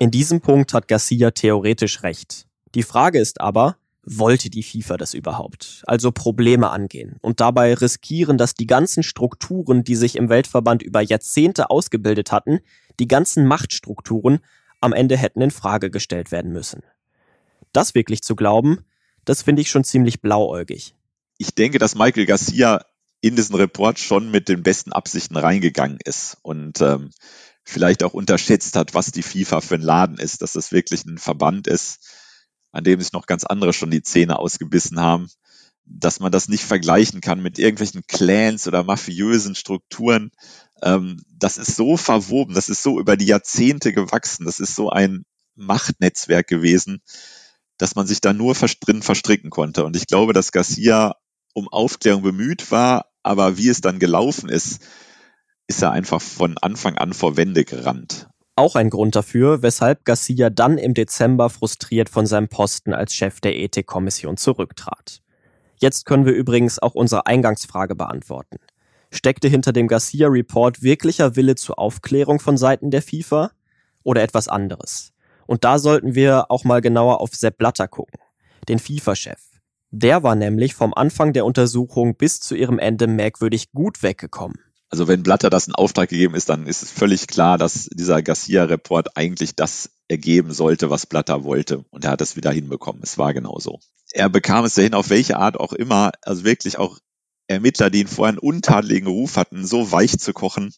[0.00, 2.48] In diesem Punkt hat Garcia theoretisch recht.
[2.74, 3.76] Die Frage ist aber,
[4.18, 5.82] wollte die FIFA das überhaupt?
[5.86, 11.00] Also Probleme angehen und dabei riskieren, dass die ganzen Strukturen, die sich im Weltverband über
[11.00, 12.60] Jahrzehnte ausgebildet hatten,
[12.98, 14.40] die ganzen Machtstrukturen
[14.80, 16.82] am Ende hätten in Frage gestellt werden müssen.
[17.72, 18.84] Das wirklich zu glauben,
[19.24, 20.94] das finde ich schon ziemlich blauäugig.
[21.38, 22.84] Ich denke, dass Michael Garcia
[23.20, 27.10] in diesen Report schon mit den besten Absichten reingegangen ist und ähm,
[27.62, 31.18] vielleicht auch unterschätzt hat, was die FIFA für ein Laden ist, dass das wirklich ein
[31.18, 32.09] Verband ist,
[32.72, 35.28] an dem sich noch ganz andere schon die Zähne ausgebissen haben,
[35.84, 40.30] dass man das nicht vergleichen kann mit irgendwelchen Clans oder mafiösen Strukturen.
[40.82, 44.90] Ähm, das ist so verwoben, das ist so über die Jahrzehnte gewachsen, das ist so
[44.90, 45.24] ein
[45.56, 47.02] Machtnetzwerk gewesen,
[47.76, 49.84] dass man sich da nur drin verstricken konnte.
[49.84, 51.16] Und ich glaube, dass Garcia
[51.52, 54.80] um Aufklärung bemüht war, aber wie es dann gelaufen ist,
[55.66, 58.29] ist er einfach von Anfang an vor Wände gerannt.
[58.60, 63.40] Auch ein Grund dafür, weshalb Garcia dann im Dezember frustriert von seinem Posten als Chef
[63.40, 65.22] der Ethikkommission zurücktrat.
[65.78, 68.58] Jetzt können wir übrigens auch unsere Eingangsfrage beantworten.
[69.10, 73.50] Steckte hinter dem Garcia-Report wirklicher Wille zur Aufklärung von Seiten der FIFA
[74.02, 75.14] oder etwas anderes?
[75.46, 78.20] Und da sollten wir auch mal genauer auf Sepp Blatter gucken,
[78.68, 79.40] den FIFA-Chef.
[79.90, 84.58] Der war nämlich vom Anfang der Untersuchung bis zu ihrem Ende merkwürdig gut weggekommen.
[84.90, 88.22] Also wenn Blatter das in Auftrag gegeben ist, dann ist es völlig klar, dass dieser
[88.22, 91.84] Garcia-Report eigentlich das ergeben sollte, was Blatter wollte.
[91.90, 93.00] Und er hat es wieder hinbekommen.
[93.04, 93.78] Es war genauso.
[94.12, 96.98] Er bekam es dahin, auf welche Art auch immer, also wirklich auch
[97.46, 100.74] Ermittler, die ihn vorher einen untadeligen Ruf hatten, so weich zu kochen,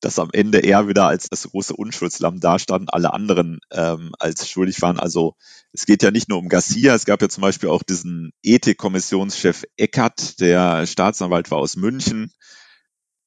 [0.00, 4.80] dass am Ende er wieder als das große Unschuldslamm dastand, alle anderen ähm, als schuldig
[4.82, 4.98] waren.
[4.98, 5.34] Also
[5.72, 9.64] es geht ja nicht nur um Garcia, es gab ja zum Beispiel auch diesen Ethikkommissionschef
[9.76, 12.32] Eckert, der Staatsanwalt war aus München,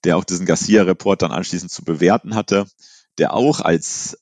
[0.03, 2.65] der auch diesen Garcia-Report dann anschließend zu bewerten hatte,
[3.17, 4.17] der auch als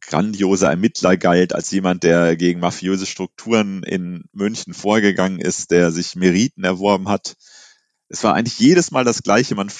[0.00, 6.16] grandioser Ermittler galt, als jemand, der gegen mafiöse Strukturen in München vorgegangen ist, der sich
[6.16, 7.36] Meriten erworben hat.
[8.08, 9.54] Es war eigentlich jedes Mal das Gleiche.
[9.54, 9.70] Man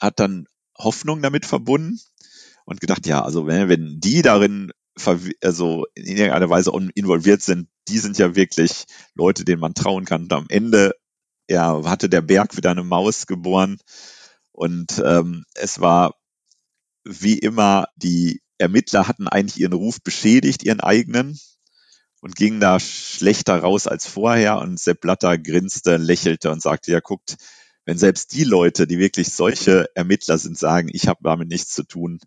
[0.00, 0.46] hat dann
[0.76, 2.00] Hoffnung damit verbunden
[2.64, 4.72] und gedacht, ja, also wenn, wenn die darin
[5.42, 10.24] also in irgendeiner Weise involviert sind, die sind ja wirklich Leute, denen man trauen kann.
[10.24, 10.94] Und am Ende
[11.50, 13.78] ja, hatte der Berg wieder eine Maus geboren.
[14.52, 16.14] Und ähm, es war
[17.04, 21.38] wie immer, die Ermittler hatten eigentlich ihren Ruf beschädigt, ihren eigenen,
[22.20, 24.58] und gingen da schlechter raus als vorher.
[24.58, 27.36] Und Sepp Blatter grinste, lächelte und sagte, ja, guckt,
[27.84, 31.82] wenn selbst die Leute, die wirklich solche Ermittler sind, sagen, ich habe damit nichts zu
[31.82, 32.20] tun,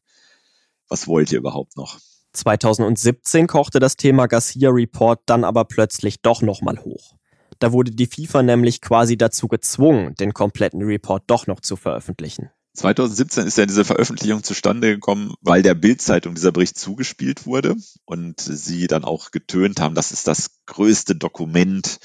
[0.90, 2.00] was wollt ihr überhaupt noch?
[2.34, 7.16] 2017 kochte das Thema Garcia Report dann aber plötzlich doch nochmal hoch.
[7.60, 12.50] Da wurde die FIFA nämlich quasi dazu gezwungen, den kompletten Report doch noch zu veröffentlichen.
[12.76, 18.42] 2017 ist ja diese Veröffentlichung zustande gekommen, weil der Bildzeitung dieser Bericht zugespielt wurde und
[18.42, 22.00] sie dann auch getönt haben, das ist das größte Dokument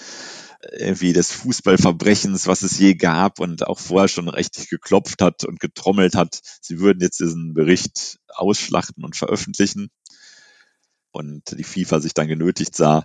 [0.73, 5.61] irgendwie des Fußballverbrechens, was es je gab und auch vorher schon richtig geklopft hat und
[5.61, 6.41] getrommelt hat.
[6.61, 9.91] Sie würden jetzt diesen Bericht ausschlachten und veröffentlichen
[11.19, 13.03] und die FIFA sich dann genötigt sah,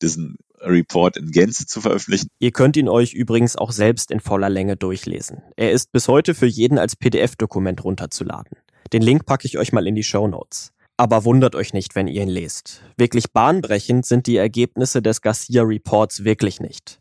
[0.00, 2.28] diesen Report in Gänze zu veröffentlichen.
[2.38, 5.42] Ihr könnt ihn euch übrigens auch selbst in voller Länge durchlesen.
[5.56, 8.56] Er ist bis heute für jeden als PDF-Dokument runterzuladen.
[8.92, 10.72] Den Link packe ich euch mal in die Show Notes.
[10.96, 12.82] Aber wundert euch nicht, wenn ihr ihn lest.
[12.96, 17.00] Wirklich bahnbrechend sind die Ergebnisse des Garcia Reports wirklich nicht.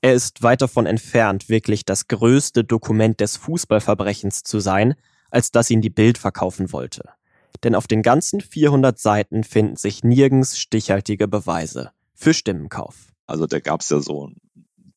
[0.00, 4.94] Er ist weit davon entfernt, wirklich das größte Dokument des Fußballverbrechens zu sein,
[5.30, 7.02] als das ihn die Bild verkaufen wollte.
[7.64, 12.94] Denn auf den ganzen 400 Seiten finden sich nirgends stichhaltige Beweise für Stimmenkauf.
[13.26, 14.36] Also da gab es ja so ein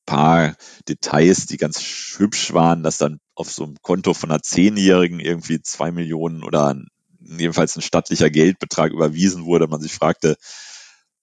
[0.05, 0.55] paar
[0.87, 1.79] Details, die ganz
[2.17, 6.75] hübsch waren, dass dann auf so einem Konto von einer Zehnjährigen irgendwie zwei Millionen oder
[7.19, 9.67] jedenfalls ein stattlicher Geldbetrag überwiesen wurde.
[9.67, 10.35] Man sich fragte,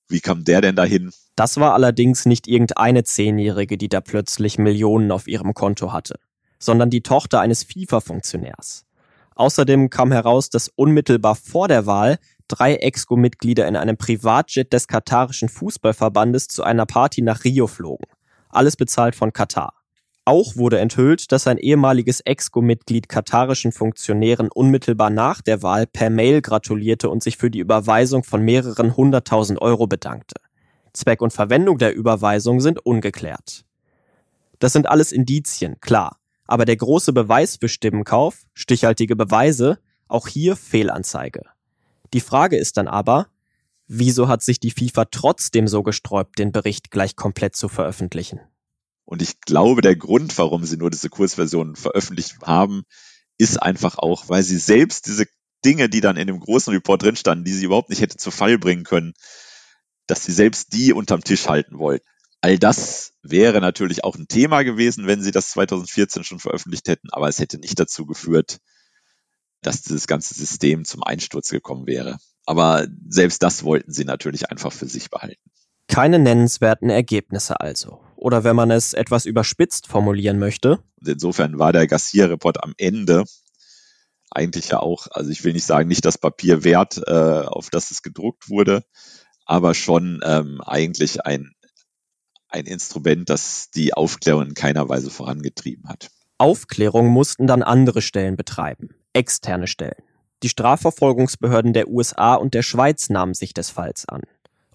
[0.09, 1.13] wie kam der denn dahin?
[1.35, 6.19] Das war allerdings nicht irgendeine Zehnjährige, die da plötzlich Millionen auf ihrem Konto hatte,
[6.59, 8.86] sondern die Tochter eines FIFA-Funktionärs.
[9.37, 12.19] Außerdem kam heraus, dass unmittelbar vor der Wahl
[12.49, 18.07] drei Exco-Mitglieder in einem Privatjet des katarischen Fußballverbandes zu einer Party nach Rio flogen.
[18.49, 19.75] Alles bezahlt von Katar.
[20.25, 26.41] Auch wurde enthüllt, dass ein ehemaliges Exco-Mitglied katarischen Funktionären unmittelbar nach der Wahl per Mail
[26.41, 30.41] gratulierte und sich für die Überweisung von mehreren hunderttausend Euro bedankte.
[30.95, 33.65] Zweck und Verwendung der Überweisung sind ungeklärt.
[34.59, 36.17] Das sind alles Indizien, klar.
[36.47, 39.79] Aber der große Beweis für Stimmenkauf, stichhaltige Beweise,
[40.09, 41.43] auch hier Fehlanzeige.
[42.13, 43.29] Die Frage ist dann aber,
[43.89, 48.41] wieso hat sich die FIFA trotzdem so gesträubt, den Bericht gleich komplett zu veröffentlichen?
[49.05, 52.83] Und ich glaube, der Grund, warum sie nur diese Kurzversion veröffentlicht haben,
[53.39, 55.27] ist einfach auch, weil sie selbst diese
[55.65, 58.31] Dinge, die dann in dem großen Report drin standen, die sie überhaupt nicht hätte zu
[58.31, 59.15] Fall bringen können,
[60.07, 62.07] dass sie selbst die unterm Tisch halten wollten.
[62.47, 67.09] All das wäre natürlich auch ein Thema gewesen, wenn sie das 2014 schon veröffentlicht hätten,
[67.11, 68.59] aber es hätte nicht dazu geführt,
[69.63, 72.19] dass dieses ganze System zum Einsturz gekommen wäre.
[72.45, 75.43] Aber selbst das wollten sie natürlich einfach für sich behalten.
[75.89, 78.01] Keine nennenswerten Ergebnisse also.
[78.15, 80.79] Oder wenn man es etwas überspitzt formulieren möchte.
[81.01, 83.25] Und insofern war der Garcia-Report am Ende
[84.31, 87.91] eigentlich ja auch, also ich will nicht sagen, nicht das Papier wert, äh, auf das
[87.91, 88.85] es gedruckt wurde,
[89.47, 91.56] aber schon ähm, eigentlich ein
[92.49, 96.11] ein Instrument, das die Aufklärung in keiner Weise vorangetrieben hat.
[96.39, 100.03] Aufklärung mussten dann andere Stellen betreiben, externe Stellen.
[100.43, 104.23] Die Strafverfolgungsbehörden der USA und der Schweiz nahmen sich des Falls an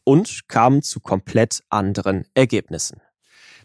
[0.03, 3.01] und kamen zu komplett anderen Ergebnissen.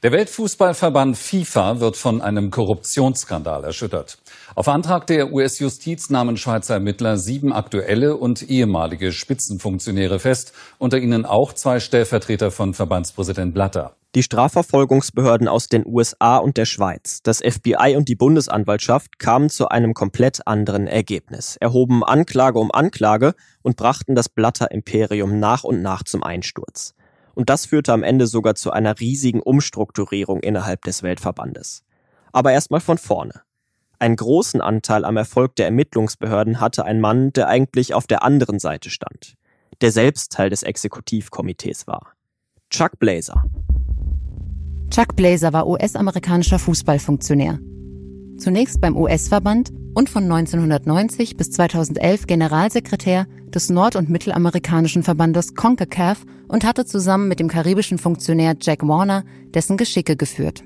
[0.02, 4.18] Der Weltfußballverband FIFA wird von einem Korruptionsskandal erschüttert.
[4.54, 11.24] Auf Antrag der US-Justiz nahmen Schweizer Ermittler sieben aktuelle und ehemalige Spitzenfunktionäre fest, unter ihnen
[11.24, 13.96] auch zwei Stellvertreter von Verbandspräsident Blatter.
[14.14, 19.68] Die Strafverfolgungsbehörden aus den USA und der Schweiz, das FBI und die Bundesanwaltschaft kamen zu
[19.68, 26.02] einem komplett anderen Ergebnis, erhoben Anklage um Anklage und brachten das Blatter-Imperium nach und nach
[26.02, 26.94] zum Einsturz.
[27.36, 31.84] Und das führte am Ende sogar zu einer riesigen Umstrukturierung innerhalb des Weltverbandes.
[32.32, 33.42] Aber erstmal von vorne.
[33.98, 38.58] Einen großen Anteil am Erfolg der Ermittlungsbehörden hatte ein Mann, der eigentlich auf der anderen
[38.58, 39.34] Seite stand,
[39.82, 42.14] der selbst Teil des Exekutivkomitees war.
[42.70, 43.44] Chuck Blazer.
[44.90, 47.58] Chuck Blazer war US-amerikanischer Fußballfunktionär.
[48.38, 56.24] Zunächst beim US-Verband und von 1990 bis 2011 Generalsekretär des nord- und mittelamerikanischen Verbandes CONCACAF
[56.48, 60.64] und hatte zusammen mit dem karibischen Funktionär Jack Warner dessen Geschicke geführt.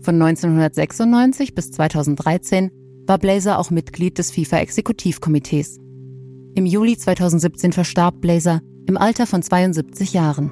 [0.00, 2.70] Von 1996 bis 2013
[3.06, 5.78] war Blazer auch Mitglied des FIFA-Exekutivkomitees.
[6.54, 10.50] Im Juli 2017 verstarb Blazer im Alter von 72 Jahren.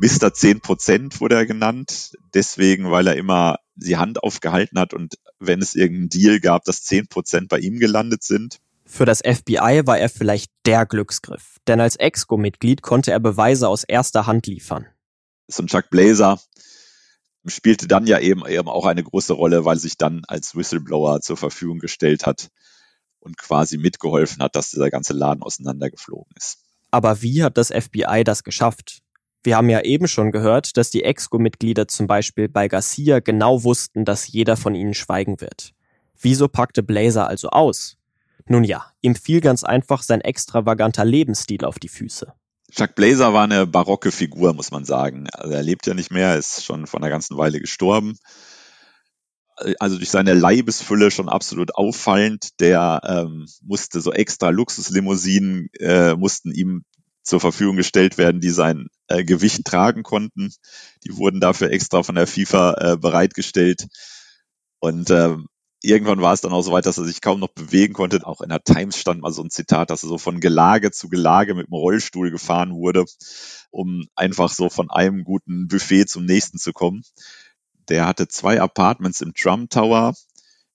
[0.00, 0.32] Mr.
[0.32, 5.60] 10 Prozent wurde er genannt, deswegen, weil er immer die Hand aufgehalten hat und wenn
[5.60, 8.58] es irgendeinen Deal gab, dass 10 Prozent bei ihm gelandet sind.
[8.84, 13.84] Für das FBI war er vielleicht der Glücksgriff, denn als Exco-Mitglied konnte er Beweise aus
[13.84, 14.86] erster Hand liefern.
[15.48, 16.40] So ein Chuck Blazer
[17.46, 21.36] spielte dann ja eben, eben auch eine große Rolle, weil sich dann als Whistleblower zur
[21.36, 22.48] Verfügung gestellt hat
[23.18, 26.58] und quasi mitgeholfen hat, dass dieser ganze Laden auseinandergeflogen ist.
[26.90, 29.02] Aber wie hat das FBI das geschafft?
[29.44, 34.04] Wir haben ja eben schon gehört, dass die Exco-Mitglieder zum Beispiel bei Garcia genau wussten,
[34.04, 35.72] dass jeder von ihnen schweigen wird.
[36.20, 37.96] Wieso packte Blazer also aus?
[38.46, 42.32] Nun ja, ihm fiel ganz einfach sein extravaganter Lebensstil auf die Füße.
[42.70, 45.26] Chuck Blazer war eine barocke Figur, muss man sagen.
[45.32, 48.16] Also er lebt ja nicht mehr, ist schon vor einer ganzen Weile gestorben.
[49.78, 52.60] Also durch seine Leibesfülle schon absolut auffallend.
[52.60, 56.84] Der ähm, musste so extra Luxuslimousinen äh, mussten ihm
[57.22, 60.52] zur Verfügung gestellt werden, die sein äh, Gewicht tragen konnten.
[61.04, 63.86] Die wurden dafür extra von der FIFA äh, bereitgestellt.
[64.80, 65.36] Und äh,
[65.82, 68.24] irgendwann war es dann auch so weit, dass er sich kaum noch bewegen konnte.
[68.26, 71.08] Auch in der Times stand mal so ein Zitat, dass er so von Gelage zu
[71.08, 73.04] Gelage mit dem Rollstuhl gefahren wurde,
[73.70, 77.02] um einfach so von einem guten Buffet zum nächsten zu kommen.
[77.88, 80.14] Der hatte zwei Apartments im Trump Tower.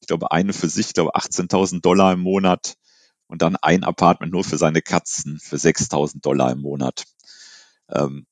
[0.01, 2.75] Ich glaube, eine für sich, ich glaube 18.000 Dollar im Monat
[3.27, 7.05] und dann ein Apartment nur für seine Katzen für 6.000 Dollar im Monat.
[7.89, 8.25] Ähm,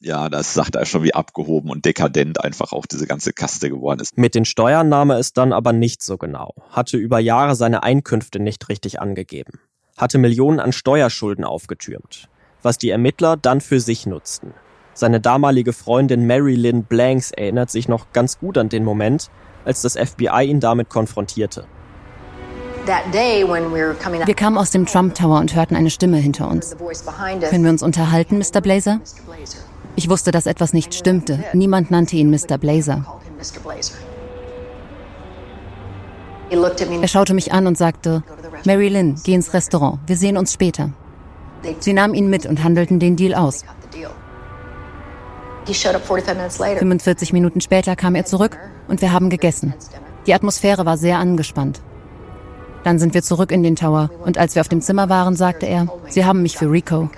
[0.00, 4.00] ja, das sagt er schon wie abgehoben und dekadent einfach auch diese ganze Kaste geworden
[4.00, 4.16] ist.
[4.16, 7.82] Mit den Steuern nahm er es dann aber nicht so genau, hatte über Jahre seine
[7.82, 9.60] Einkünfte nicht richtig angegeben,
[9.98, 12.28] hatte Millionen an Steuerschulden aufgetürmt,
[12.62, 14.54] was die Ermittler dann für sich nutzten.
[14.94, 19.30] Seine damalige Freundin Mary Lynn Blanks erinnert sich noch ganz gut an den Moment,
[19.66, 21.66] als das FBI ihn damit konfrontierte.
[22.86, 26.76] Wir kamen aus dem Trump Tower und hörten eine Stimme hinter uns.
[27.48, 28.60] Können wir uns unterhalten, Mr.
[28.60, 29.00] Blazer?
[29.96, 31.44] Ich wusste, dass etwas nicht stimmte.
[31.52, 32.58] Niemand nannte ihn Mr.
[32.58, 33.04] Blazer.
[36.50, 38.22] Er schaute mich an und sagte,
[38.64, 39.98] Mary Lynn, geh ins Restaurant.
[40.06, 40.90] Wir sehen uns später.
[41.78, 43.64] Sie nahmen ihn mit und handelten den Deal aus.
[45.66, 48.58] 45 Minuten später kam er zurück
[48.88, 49.74] und wir haben gegessen.
[50.26, 51.80] Die Atmosphäre war sehr angespannt.
[52.84, 55.66] Dann sind wir zurück in den Tower und als wir auf dem Zimmer waren, sagte
[55.66, 57.10] er, Sie haben mich für Rico.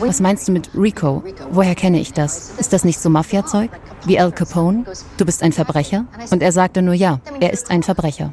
[0.00, 1.22] Was meinst du mit Rico?
[1.50, 2.50] Woher kenne ich das?
[2.58, 3.70] Ist das nicht so Mafia-Zeug?
[4.04, 4.84] Wie Al Capone?
[5.16, 6.06] Du bist ein Verbrecher?
[6.30, 8.32] Und er sagte nur ja, er ist ein Verbrecher.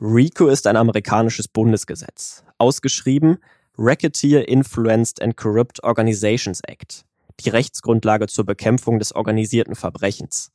[0.00, 3.38] RICO ist ein amerikanisches Bundesgesetz, ausgeschrieben
[3.78, 7.04] Racketeer Influenced and Corrupt Organizations Act,
[7.40, 10.50] die Rechtsgrundlage zur Bekämpfung des organisierten Verbrechens.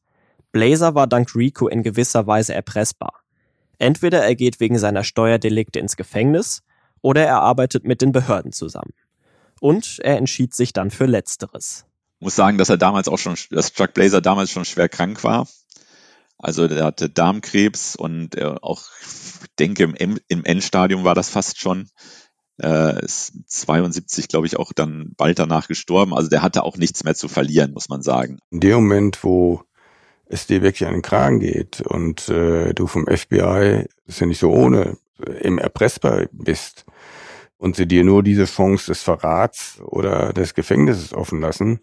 [0.54, 3.24] Blazer war dank RICO in gewisser Weise erpressbar.
[3.80, 6.62] Entweder er geht wegen seiner Steuerdelikte ins Gefängnis
[7.01, 8.93] oder er arbeitet mit den Behörden zusammen.
[9.60, 11.86] Und er entschied sich dann für Letzteres.
[12.20, 15.24] Ich muss sagen, dass er damals auch schon, dass Chuck Blazer damals schon schwer krank
[15.24, 15.47] war.
[16.38, 21.60] Also der hatte Darmkrebs und er auch, ich denke, im, im Endstadium war das fast
[21.60, 21.89] schon.
[22.62, 26.14] Äh, ist 72, glaube ich, auch dann bald danach gestorben.
[26.14, 28.38] Also der hatte auch nichts mehr zu verlieren, muss man sagen.
[28.51, 29.64] In dem Moment, wo
[30.28, 34.28] es dir wirklich an den Kragen geht und äh, du vom FBI, das ist ja
[34.28, 34.97] nicht so ohne,
[35.41, 36.86] im erpressbar bist
[37.57, 41.80] und sie dir nur diese Chance des Verrats oder des Gefängnisses offen lassen,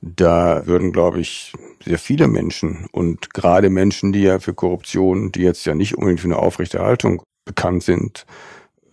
[0.00, 1.52] da würden, glaube ich,
[1.84, 6.20] sehr viele Menschen und gerade Menschen, die ja für Korruption, die jetzt ja nicht unbedingt
[6.20, 8.26] für eine Aufrechterhaltung bekannt sind,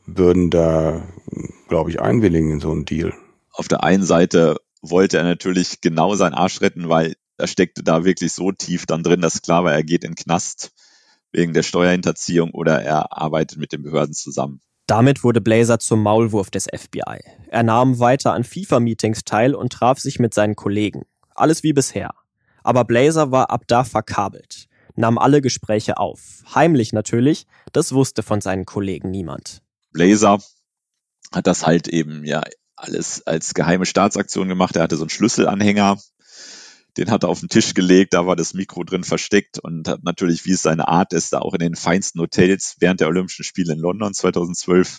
[0.05, 1.03] würden da,
[1.67, 3.13] glaube ich, einwilligen in so einen Deal.
[3.53, 8.06] Auf der einen Seite wollte er natürlich genau seinen Arsch retten, weil er steckte da
[8.06, 10.72] wirklich so tief dann drin, dass klar war, er geht in den Knast
[11.32, 14.62] wegen der Steuerhinterziehung oder er arbeitet mit den Behörden zusammen.
[14.88, 17.20] Damit wurde Blazer zum Maulwurf des FBI.
[17.48, 21.04] Er nahm weiter an FIFA-Meetings teil und traf sich mit seinen Kollegen.
[21.34, 22.12] Alles wie bisher.
[22.64, 26.44] Aber Blazer war ab da verkabelt, nahm alle Gespräche auf.
[26.54, 29.62] Heimlich natürlich, das wusste von seinen Kollegen niemand.
[29.94, 30.39] Blazer
[31.32, 32.44] hat das halt eben ja
[32.76, 34.76] alles als geheime Staatsaktion gemacht.
[34.76, 35.98] Er hatte so einen Schlüsselanhänger,
[36.98, 40.04] den hat er auf den Tisch gelegt, da war das Mikro drin versteckt und hat
[40.04, 43.44] natürlich, wie es seine Art ist, da auch in den feinsten Hotels während der Olympischen
[43.44, 44.98] Spiele in London 2012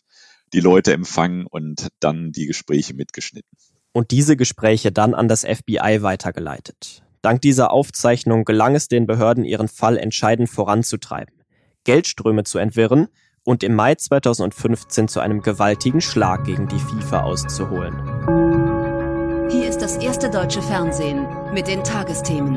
[0.53, 3.51] die Leute empfangen und dann die Gespräche mitgeschnitten.
[3.93, 7.03] Und diese Gespräche dann an das FBI weitergeleitet.
[7.21, 11.35] Dank dieser Aufzeichnung gelang es den Behörden, ihren Fall entscheidend voranzutreiben,
[11.85, 13.09] Geldströme zu entwirren
[13.45, 18.52] und im Mai 2015 zu einem gewaltigen Schlag gegen die FIFA auszuholen.
[19.53, 22.57] Hier ist das erste deutsche Fernsehen mit den Tagesthemen.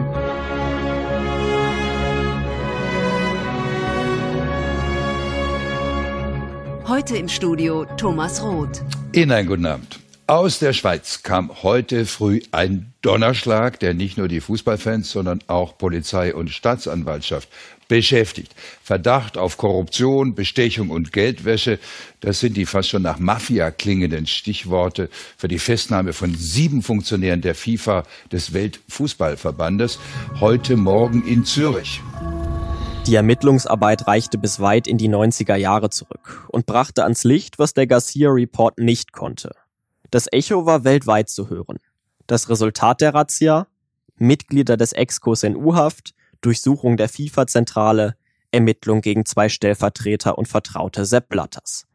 [6.88, 8.82] Heute im Studio Thomas Roth.
[9.12, 10.00] Ihnen einen guten Abend.
[10.28, 15.78] Aus der Schweiz kam heute früh ein Donnerschlag, der nicht nur die Fußballfans, sondern auch
[15.78, 17.50] Polizei und Staatsanwaltschaft
[17.88, 18.56] beschäftigt.
[18.84, 21.80] Verdacht auf Korruption, Bestechung und Geldwäsche,
[22.22, 27.42] das sind die fast schon nach Mafia klingenden Stichworte für die Festnahme von sieben Funktionären
[27.42, 30.00] der FIFA des Weltfußballverbandes
[30.40, 32.02] heute Morgen in Zürich.
[33.06, 37.76] Die Ermittlungsarbeit reichte bis weit in die 90er Jahre zurück und brachte ans Licht, was
[37.76, 39.52] der Garcia Report nicht konnte.
[40.10, 41.78] Das Echo war weltweit zu hören.
[42.26, 43.68] Das Resultat der Razzia?
[44.18, 46.15] Mitglieder des Excos in U-Haft,
[46.46, 48.16] Durchsuchung der FIFA-Zentrale,
[48.52, 51.88] Ermittlung gegen zwei Stellvertreter und Vertraute Sepp Blatters.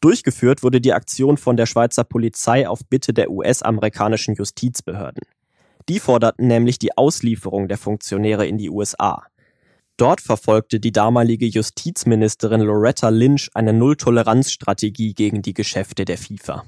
[0.00, 5.22] Durchgeführt wurde die Aktion von der Schweizer Polizei auf Bitte der US-amerikanischen Justizbehörden.
[5.88, 9.24] Die forderten nämlich die Auslieferung der Funktionäre in die USA.
[9.98, 16.64] Dort verfolgte die damalige Justizministerin Loretta Lynch eine Null-Toleranz-Strategie gegen die Geschäfte der FIFA.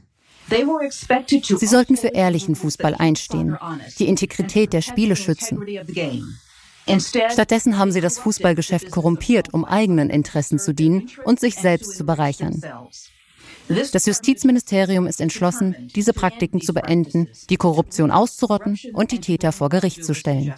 [0.48, 3.56] Sie sollten für ehrlichen Fußball einstehen,
[3.98, 5.58] die Integrität der Spiele schützen.
[6.86, 12.04] Stattdessen haben sie das Fußballgeschäft korrumpiert, um eigenen Interessen zu dienen und sich selbst zu
[12.04, 12.62] bereichern.
[13.68, 19.70] Das Justizministerium ist entschlossen, diese Praktiken zu beenden, die Korruption auszurotten und die Täter vor
[19.70, 20.54] Gericht zu stellen.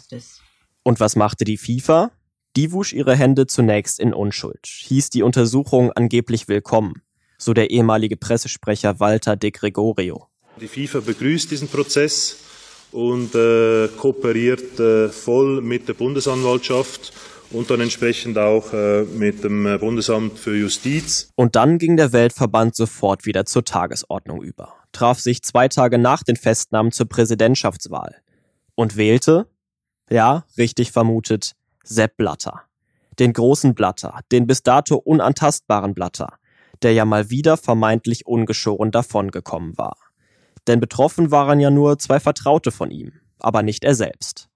[0.82, 2.10] Und was machte die FIFA?
[2.56, 7.02] Die wusch ihre Hände zunächst in Unschuld, hieß die Untersuchung angeblich willkommen,
[7.38, 10.26] so der ehemalige Pressesprecher Walter de Gregorio.
[10.60, 12.38] Die FIFA begrüßt diesen Prozess
[12.96, 17.12] und äh, kooperiert äh, voll mit der Bundesanwaltschaft
[17.50, 21.28] und dann entsprechend auch äh, mit dem äh, Bundesamt für Justiz.
[21.36, 26.22] Und dann ging der Weltverband sofort wieder zur Tagesordnung über, traf sich zwei Tage nach
[26.22, 28.16] den Festnahmen zur Präsidentschaftswahl
[28.74, 29.46] und wählte,
[30.08, 31.52] ja, richtig vermutet,
[31.84, 32.62] Sepp Blatter.
[33.18, 36.38] Den großen Blatter, den bis dato unantastbaren Blatter,
[36.80, 39.96] der ja mal wieder vermeintlich ungeschoren davongekommen war.
[40.66, 44.48] Denn betroffen waren ja nur zwei Vertraute von ihm, aber nicht er selbst.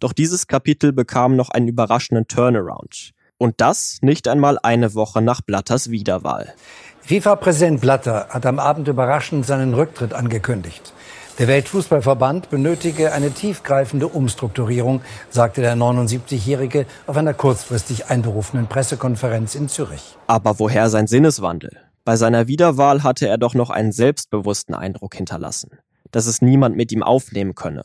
[0.00, 3.12] Doch dieses Kapitel bekam noch einen überraschenden Turnaround.
[3.38, 6.54] Und das nicht einmal eine Woche nach Blatters Wiederwahl.
[7.02, 10.92] FIFA-Präsident Blatter hat am Abend überraschend seinen Rücktritt angekündigt.
[11.38, 19.68] Der Weltfußballverband benötige eine tiefgreifende Umstrukturierung, sagte der 79-Jährige auf einer kurzfristig einberufenen Pressekonferenz in
[19.68, 20.16] Zürich.
[20.26, 21.76] Aber woher sein Sinneswandel?
[22.06, 25.80] Bei seiner Wiederwahl hatte er doch noch einen selbstbewussten Eindruck hinterlassen,
[26.12, 27.82] dass es niemand mit ihm aufnehmen könne.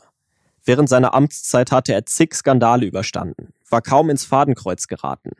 [0.64, 5.32] Während seiner Amtszeit hatte er zig Skandale überstanden, war kaum ins Fadenkreuz geraten.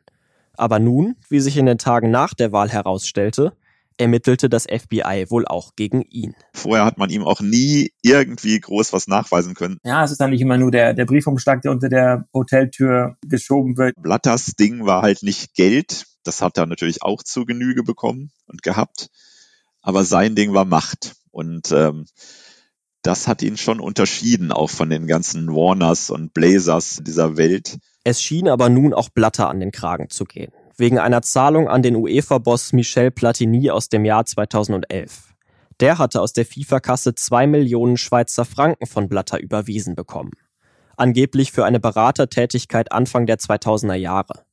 [0.56, 3.52] Aber nun, wie sich in den Tagen nach der Wahl herausstellte,
[3.98, 6.34] ermittelte das FBI wohl auch gegen ihn.
[6.52, 9.78] Vorher hat man ihm auch nie irgendwie groß was nachweisen können.
[9.84, 13.76] Ja, es ist dann nicht immer nur der, der Briefumschlag, der unter der Hoteltür geschoben
[13.76, 13.94] wird.
[14.02, 16.06] Blatters Ding war halt nicht Geld.
[16.24, 19.08] Das hat er natürlich auch zu Genüge bekommen und gehabt.
[19.80, 21.16] Aber sein Ding war Macht.
[21.30, 22.06] Und ähm,
[23.02, 27.78] das hat ihn schon unterschieden, auch von den ganzen Warners und Blazers dieser Welt.
[28.04, 31.82] Es schien aber nun auch Blatter an den Kragen zu gehen wegen einer Zahlung an
[31.82, 35.34] den UEFA-Boss Michel Platini aus dem Jahr 2011.
[35.80, 40.32] Der hatte aus der FIFA-Kasse zwei Millionen Schweizer Franken von Blatter überwiesen bekommen.
[40.96, 44.44] Angeblich für eine Beratertätigkeit Anfang der 2000er Jahre.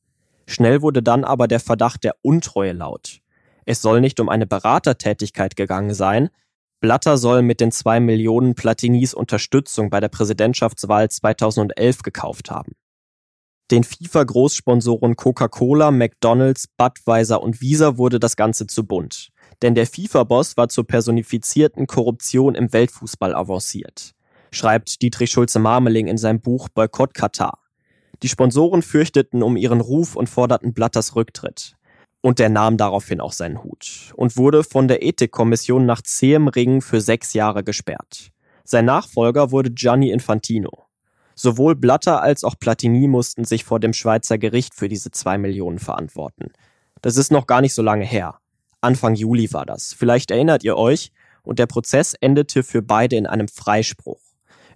[0.50, 3.20] Schnell wurde dann aber der Verdacht der Untreue laut.
[3.66, 6.28] Es soll nicht um eine Beratertätigkeit gegangen sein.
[6.80, 12.72] Blatter soll mit den zwei Millionen Platinis Unterstützung bei der Präsidentschaftswahl 2011 gekauft haben.
[13.70, 19.28] Den FIFA-Großsponsoren Coca-Cola, McDonald's, Budweiser und Visa wurde das Ganze zu bunt.
[19.62, 24.14] Denn der FIFA-Boss war zur personifizierten Korruption im Weltfußball avanciert,
[24.50, 27.60] schreibt Dietrich Schulze-Marmeling in seinem Buch Boykott Katar.
[28.22, 31.76] Die Sponsoren fürchteten um ihren Ruf und forderten Blatters Rücktritt.
[32.22, 36.82] Und er nahm daraufhin auch seinen Hut und wurde von der Ethikkommission nach zähem Ringen
[36.82, 38.30] für sechs Jahre gesperrt.
[38.64, 40.86] Sein Nachfolger wurde Gianni Infantino.
[41.34, 45.78] Sowohl Blatter als auch Platini mussten sich vor dem Schweizer Gericht für diese zwei Millionen
[45.78, 46.52] verantworten.
[47.00, 48.38] Das ist noch gar nicht so lange her.
[48.82, 49.94] Anfang Juli war das.
[49.94, 51.12] Vielleicht erinnert ihr euch.
[51.42, 54.20] Und der Prozess endete für beide in einem Freispruch.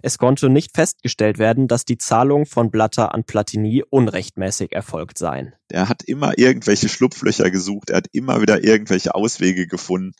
[0.05, 5.55] Es konnte nicht festgestellt werden, dass die Zahlungen von Blatter an Platini unrechtmäßig erfolgt seien.
[5.67, 10.11] Er hat immer irgendwelche Schlupflöcher gesucht, er hat immer wieder irgendwelche Auswege gefunden.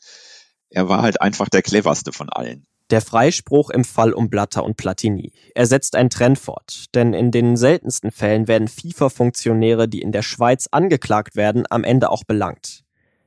[0.70, 2.66] Er war halt einfach der cleverste von allen.
[2.90, 5.30] Der Freispruch im Fall um Blatter und Platini.
[5.54, 10.22] Er setzt einen Trend fort, denn in den seltensten Fällen werden FIFA-Funktionäre, die in der
[10.22, 12.82] Schweiz angeklagt werden, am Ende auch belangt.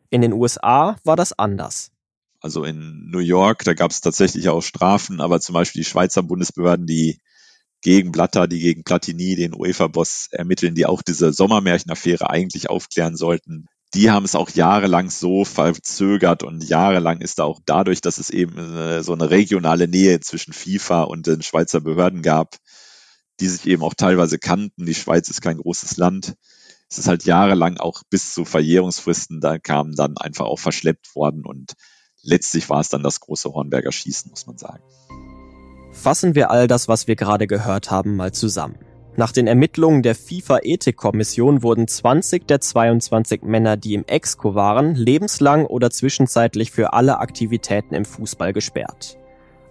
[0.10, 1.94] In den USA war das anders.
[2.42, 6.24] Also in New York, da gab es tatsächlich auch Strafen, aber zum Beispiel die Schweizer
[6.24, 7.20] Bundesbehörden, die
[7.82, 13.68] gegen Blatter, die gegen Platini, den UEFA-Boss ermitteln, die auch diese Sommermärchenaffäre eigentlich aufklären sollten,
[13.94, 18.30] die haben es auch jahrelang so verzögert und jahrelang ist da auch dadurch, dass es
[18.30, 22.58] eben äh, so eine regionale Nähe zwischen FIFA und den Schweizer Behörden gab,
[23.40, 24.86] die sich eben auch teilweise kannten.
[24.86, 26.36] Die Schweiz ist kein großes Land.
[26.90, 31.46] Es ist halt jahrelang auch bis zu Verjährungsfristen, da kamen dann einfach auch verschleppt worden
[31.46, 31.74] und
[32.24, 34.84] letztlich war es dann das große Hornberger Schießen, muss man sagen.
[35.92, 38.78] Fassen wir all das, was wir gerade gehört haben, mal zusammen.
[39.16, 45.66] Nach den Ermittlungen der FIFA-Ethikkommission wurden 20 der 22 Männer, die im Exco waren, lebenslang
[45.66, 49.18] oder zwischenzeitlich für alle Aktivitäten im Fußball gesperrt.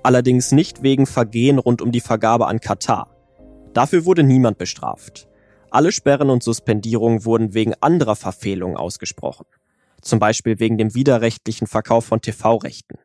[0.03, 3.09] Allerdings nicht wegen Vergehen rund um die Vergabe an Katar.
[3.72, 5.28] Dafür wurde niemand bestraft.
[5.70, 9.46] Alle Sperren und Suspendierungen wurden wegen anderer Verfehlungen ausgesprochen.
[10.03, 12.99] Zum Beispiel wegen dem widerrechtlichen Verkauf von TV-Rechten.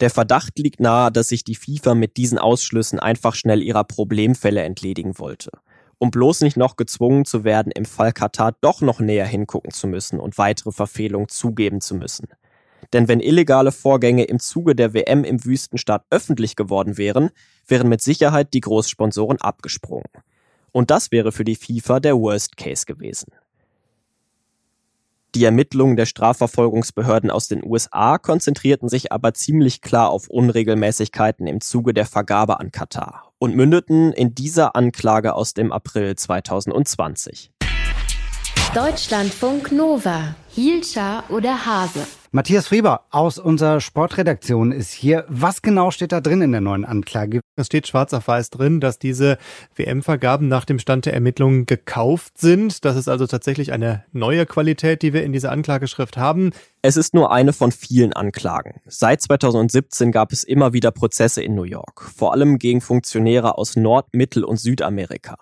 [0.00, 4.62] Der Verdacht liegt nahe, dass sich die FIFA mit diesen Ausschlüssen einfach schnell ihrer Problemfälle
[4.62, 5.50] entledigen wollte,
[5.98, 9.86] um bloß nicht noch gezwungen zu werden, im Fall Katar doch noch näher hingucken zu
[9.86, 12.28] müssen und weitere Verfehlungen zugeben zu müssen.
[12.92, 17.30] Denn wenn illegale Vorgänge im Zuge der WM im Wüstenstaat öffentlich geworden wären,
[17.66, 20.10] wären mit Sicherheit die Großsponsoren abgesprungen.
[20.72, 23.32] Und das wäre für die FIFA der Worst Case gewesen.
[25.36, 31.60] Die Ermittlungen der Strafverfolgungsbehörden aus den USA konzentrierten sich aber ziemlich klar auf Unregelmäßigkeiten im
[31.60, 37.50] Zuge der Vergabe an Katar und mündeten in dieser Anklage aus dem April 2020.
[38.74, 40.34] Deutschlandfunk Nova.
[40.50, 42.00] Hielscher oder Hase?
[42.30, 45.24] Matthias Frieber aus unserer Sportredaktion ist hier.
[45.28, 47.40] Was genau steht da drin in der neuen Anklage?
[47.56, 49.38] Es steht schwarz auf weiß drin, dass diese
[49.76, 52.84] WM-Vergaben nach dem Stand der Ermittlungen gekauft sind.
[52.84, 56.50] Das ist also tatsächlich eine neue Qualität, die wir in dieser Anklageschrift haben.
[56.82, 58.80] Es ist nur eine von vielen Anklagen.
[58.84, 63.76] Seit 2017 gab es immer wieder Prozesse in New York, vor allem gegen Funktionäre aus
[63.76, 65.38] Nord-, Mittel- und Südamerika.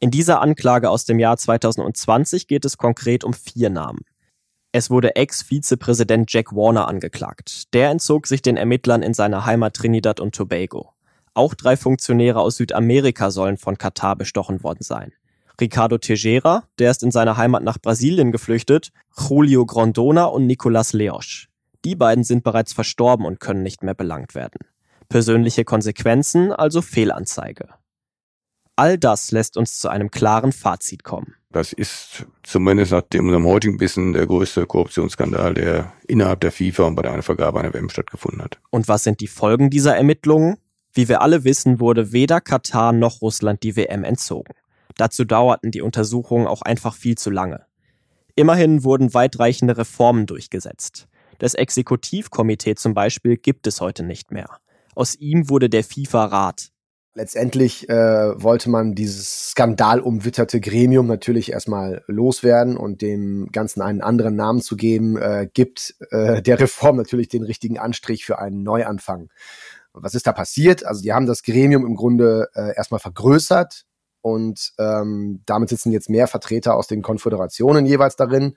[0.00, 4.02] In dieser Anklage aus dem Jahr 2020 geht es konkret um vier Namen.
[4.70, 7.74] Es wurde Ex-Vizepräsident Jack Warner angeklagt.
[7.74, 10.92] Der entzog sich den Ermittlern in seiner Heimat Trinidad und Tobago.
[11.34, 15.12] Auch drei Funktionäre aus Südamerika sollen von Katar bestochen worden sein.
[15.60, 21.48] Ricardo Tejera, der ist in seiner Heimat nach Brasilien geflüchtet, Julio Grondona und Nicolas Leosch.
[21.84, 24.60] Die beiden sind bereits verstorben und können nicht mehr belangt werden.
[25.08, 27.68] Persönliche Konsequenzen, also Fehlanzeige.
[28.78, 31.34] All das lässt uns zu einem klaren Fazit kommen.
[31.50, 36.84] Das ist zumindest nach dem unserem heutigen Bissen der größte Korruptionsskandal, der innerhalb der FIFA
[36.84, 38.60] und bei der Vergabe einer WM stattgefunden hat.
[38.70, 40.58] Und was sind die Folgen dieser Ermittlungen?
[40.92, 44.54] Wie wir alle wissen, wurde weder Katar noch Russland die WM entzogen.
[44.96, 47.66] Dazu dauerten die Untersuchungen auch einfach viel zu lange.
[48.36, 51.08] Immerhin wurden weitreichende Reformen durchgesetzt.
[51.40, 54.48] Das Exekutivkomitee zum Beispiel gibt es heute nicht mehr.
[54.94, 56.70] Aus ihm wurde der FIFA-Rat,
[57.18, 64.36] Letztendlich äh, wollte man dieses skandalumwitterte Gremium natürlich erstmal loswerden und dem Ganzen einen anderen
[64.36, 69.30] Namen zu geben, äh, gibt äh, der Reform natürlich den richtigen Anstrich für einen Neuanfang.
[69.92, 70.86] was ist da passiert?
[70.86, 73.84] Also die haben das Gremium im Grunde äh, erstmal vergrößert
[74.20, 78.54] und ähm, damit sitzen jetzt mehr Vertreter aus den Konföderationen jeweils darin.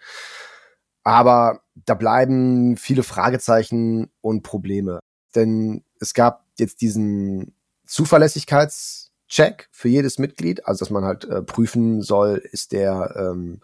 [1.04, 5.00] Aber da bleiben viele Fragezeichen und Probleme.
[5.34, 7.56] Denn es gab jetzt diesen
[7.92, 13.60] Zuverlässigkeitscheck für jedes Mitglied, also dass man halt äh, prüfen soll, ist der ähm,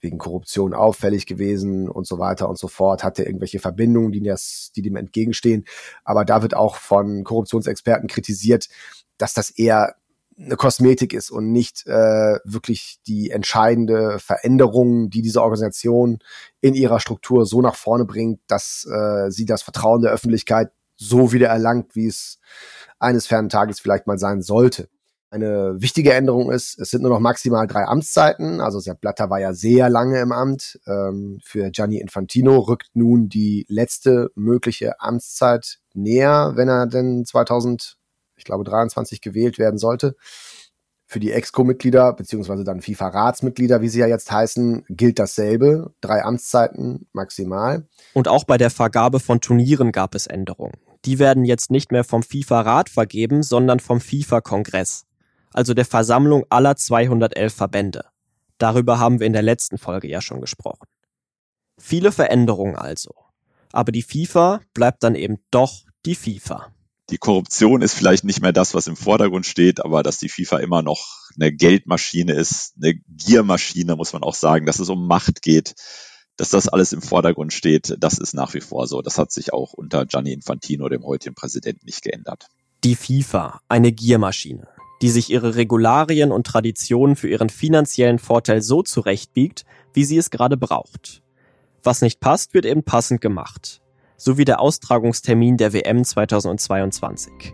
[0.00, 4.22] wegen Korruption auffällig gewesen und so weiter und so fort, hat er irgendwelche Verbindungen, die,
[4.22, 5.66] das, die dem entgegenstehen.
[6.02, 8.68] Aber da wird auch von Korruptionsexperten kritisiert,
[9.18, 9.96] dass das eher
[10.38, 16.20] eine Kosmetik ist und nicht äh, wirklich die entscheidende Veränderung, die diese Organisation
[16.62, 21.32] in ihrer Struktur so nach vorne bringt, dass äh, sie das Vertrauen der Öffentlichkeit so
[21.32, 22.38] wieder erlangt, wie es
[22.98, 24.88] eines fernen Tages vielleicht mal sein sollte.
[25.30, 28.62] Eine wichtige Änderung ist, es sind nur noch maximal drei Amtszeiten.
[28.62, 30.80] Also Sepp Blatter war ja sehr lange im Amt.
[30.86, 37.98] Ähm, für Gianni Infantino rückt nun die letzte mögliche Amtszeit näher, wenn er denn 2000,
[38.36, 40.16] ich glaube 23 gewählt werden sollte.
[41.04, 45.92] Für die Exco-Mitglieder beziehungsweise dann FIFA-Ratsmitglieder, wie sie ja jetzt heißen, gilt dasselbe.
[46.00, 47.86] Drei Amtszeiten maximal.
[48.14, 52.04] Und auch bei der Vergabe von Turnieren gab es Änderungen die werden jetzt nicht mehr
[52.04, 55.06] vom FIFA-Rat vergeben, sondern vom FIFA-Kongress,
[55.54, 58.04] also der Versammlung aller 211 Verbände.
[58.58, 60.86] Darüber haben wir in der letzten Folge ja schon gesprochen.
[61.78, 63.14] Viele Veränderungen also.
[63.72, 66.66] Aber die FIFA bleibt dann eben doch die FIFA.
[67.08, 70.58] Die Korruption ist vielleicht nicht mehr das, was im Vordergrund steht, aber dass die FIFA
[70.58, 75.40] immer noch eine Geldmaschine ist, eine Giermaschine, muss man auch sagen, dass es um Macht
[75.40, 75.74] geht,
[76.38, 79.02] dass das alles im Vordergrund steht, das ist nach wie vor so.
[79.02, 82.46] Das hat sich auch unter Gianni Infantino, dem heutigen Präsidenten, nicht geändert.
[82.84, 84.68] Die FIFA, eine Giermaschine,
[85.02, 90.30] die sich ihre Regularien und Traditionen für ihren finanziellen Vorteil so zurechtbiegt, wie sie es
[90.30, 91.22] gerade braucht.
[91.82, 93.82] Was nicht passt, wird eben passend gemacht.
[94.16, 97.52] So wie der Austragungstermin der WM 2022.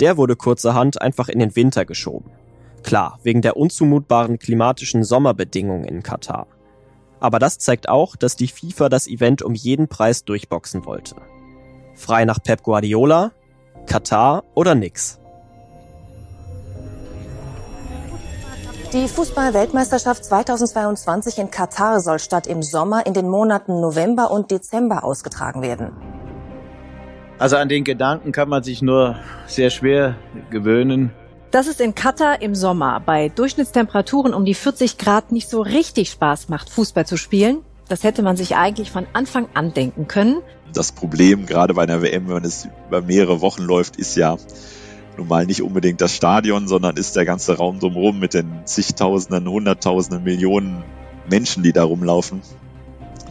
[0.00, 2.32] Der wurde kurzerhand einfach in den Winter geschoben.
[2.82, 6.48] Klar, wegen der unzumutbaren klimatischen Sommerbedingungen in Katar.
[7.24, 11.14] Aber das zeigt auch, dass die FIFA das Event um jeden Preis durchboxen wollte.
[11.94, 13.32] Frei nach Pep Guardiola,
[13.86, 15.18] Katar oder nix.
[18.92, 25.02] Die Fußball-Weltmeisterschaft 2022 in Katar soll statt im Sommer in den Monaten November und Dezember
[25.02, 25.92] ausgetragen werden.
[27.38, 29.16] Also an den Gedanken kann man sich nur
[29.46, 30.16] sehr schwer
[30.50, 31.10] gewöhnen.
[31.50, 36.10] Dass es in Katar im Sommer bei Durchschnittstemperaturen um die 40 Grad nicht so richtig
[36.10, 40.38] Spaß macht, Fußball zu spielen, das hätte man sich eigentlich von Anfang an denken können.
[40.72, 44.36] Das Problem, gerade bei einer WM, wenn es über mehrere Wochen läuft, ist ja
[45.16, 49.48] nun mal nicht unbedingt das Stadion, sondern ist der ganze Raum drumherum mit den zigtausenden,
[49.48, 50.82] hunderttausenden, Millionen
[51.30, 52.42] Menschen, die da rumlaufen,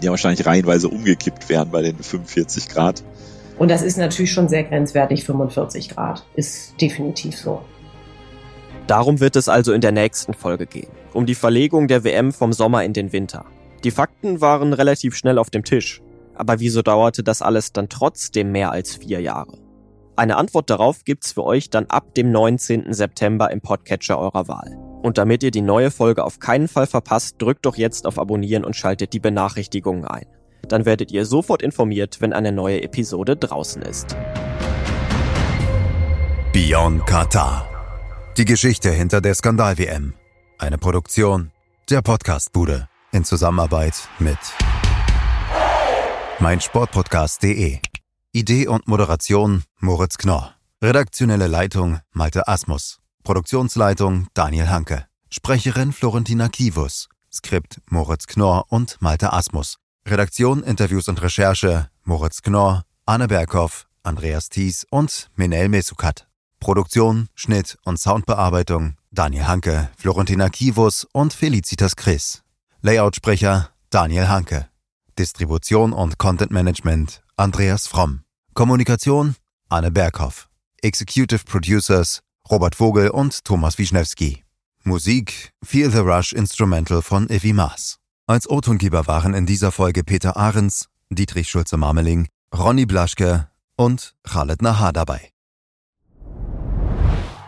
[0.02, 3.04] die wahrscheinlich reihenweise umgekippt wären bei den 45 Grad.
[3.58, 6.26] Und das ist natürlich schon sehr grenzwertig, 45 Grad.
[6.36, 7.62] Ist definitiv so.
[8.88, 12.52] Darum wird es also in der nächsten Folge gehen, um die Verlegung der WM vom
[12.52, 13.46] Sommer in den Winter.
[13.84, 16.02] Die Fakten waren relativ schnell auf dem Tisch,
[16.36, 19.58] aber wieso dauerte das alles dann trotzdem mehr als vier Jahre?
[20.16, 22.94] Eine Antwort darauf gibt's für euch dann ab dem 19.
[22.94, 24.78] September im Podcatcher eurer Wahl.
[25.02, 28.64] Und damit ihr die neue Folge auf keinen Fall verpasst, drückt doch jetzt auf Abonnieren
[28.64, 30.28] und schaltet die Benachrichtigungen ein.
[30.68, 34.16] Dann werdet ihr sofort informiert, wenn eine neue Episode draußen ist.
[36.54, 37.73] Beyond Qatar.
[38.38, 40.16] Die Geschichte hinter der Skandal-WM.
[40.58, 41.52] Eine Produktion
[41.88, 44.40] der Podcastbude in Zusammenarbeit mit
[46.40, 47.78] meinsportpodcast.de.
[48.32, 50.56] Idee und Moderation Moritz Knorr.
[50.82, 53.00] Redaktionelle Leitung Malte Asmus.
[53.24, 55.06] Produktionsleitung Daniel Hanke.
[55.30, 57.10] Sprecherin Florentina Kivus.
[57.32, 59.78] Skript Moritz Knorr und Malte Asmus.
[60.08, 66.28] Redaktion, Interviews und Recherche Moritz Knorr, Anne Berghoff, Andreas Thies und Minel Mesukat.
[66.64, 72.42] Produktion, Schnitt und Soundbearbeitung Daniel Hanke, Florentina Kivus und Felicitas Chris.
[72.82, 74.70] Layoutsprecher Daniel Hanke.
[75.20, 78.22] Distribution und Content Management Andreas Fromm.
[78.54, 79.36] Kommunikation
[79.68, 80.48] Anne Berghoff.
[80.82, 84.46] Executive Producers Robert Vogel und Thomas Wischnewski.
[84.86, 88.00] Musik Feel the Rush Instrumental von Ivy Maas.
[88.26, 94.94] Als O-Tongeber waren in dieser Folge Peter Ahrens, Dietrich Schulze-Marmeling, Ronny Blaschke und Khaled Nahar
[94.94, 95.33] dabei.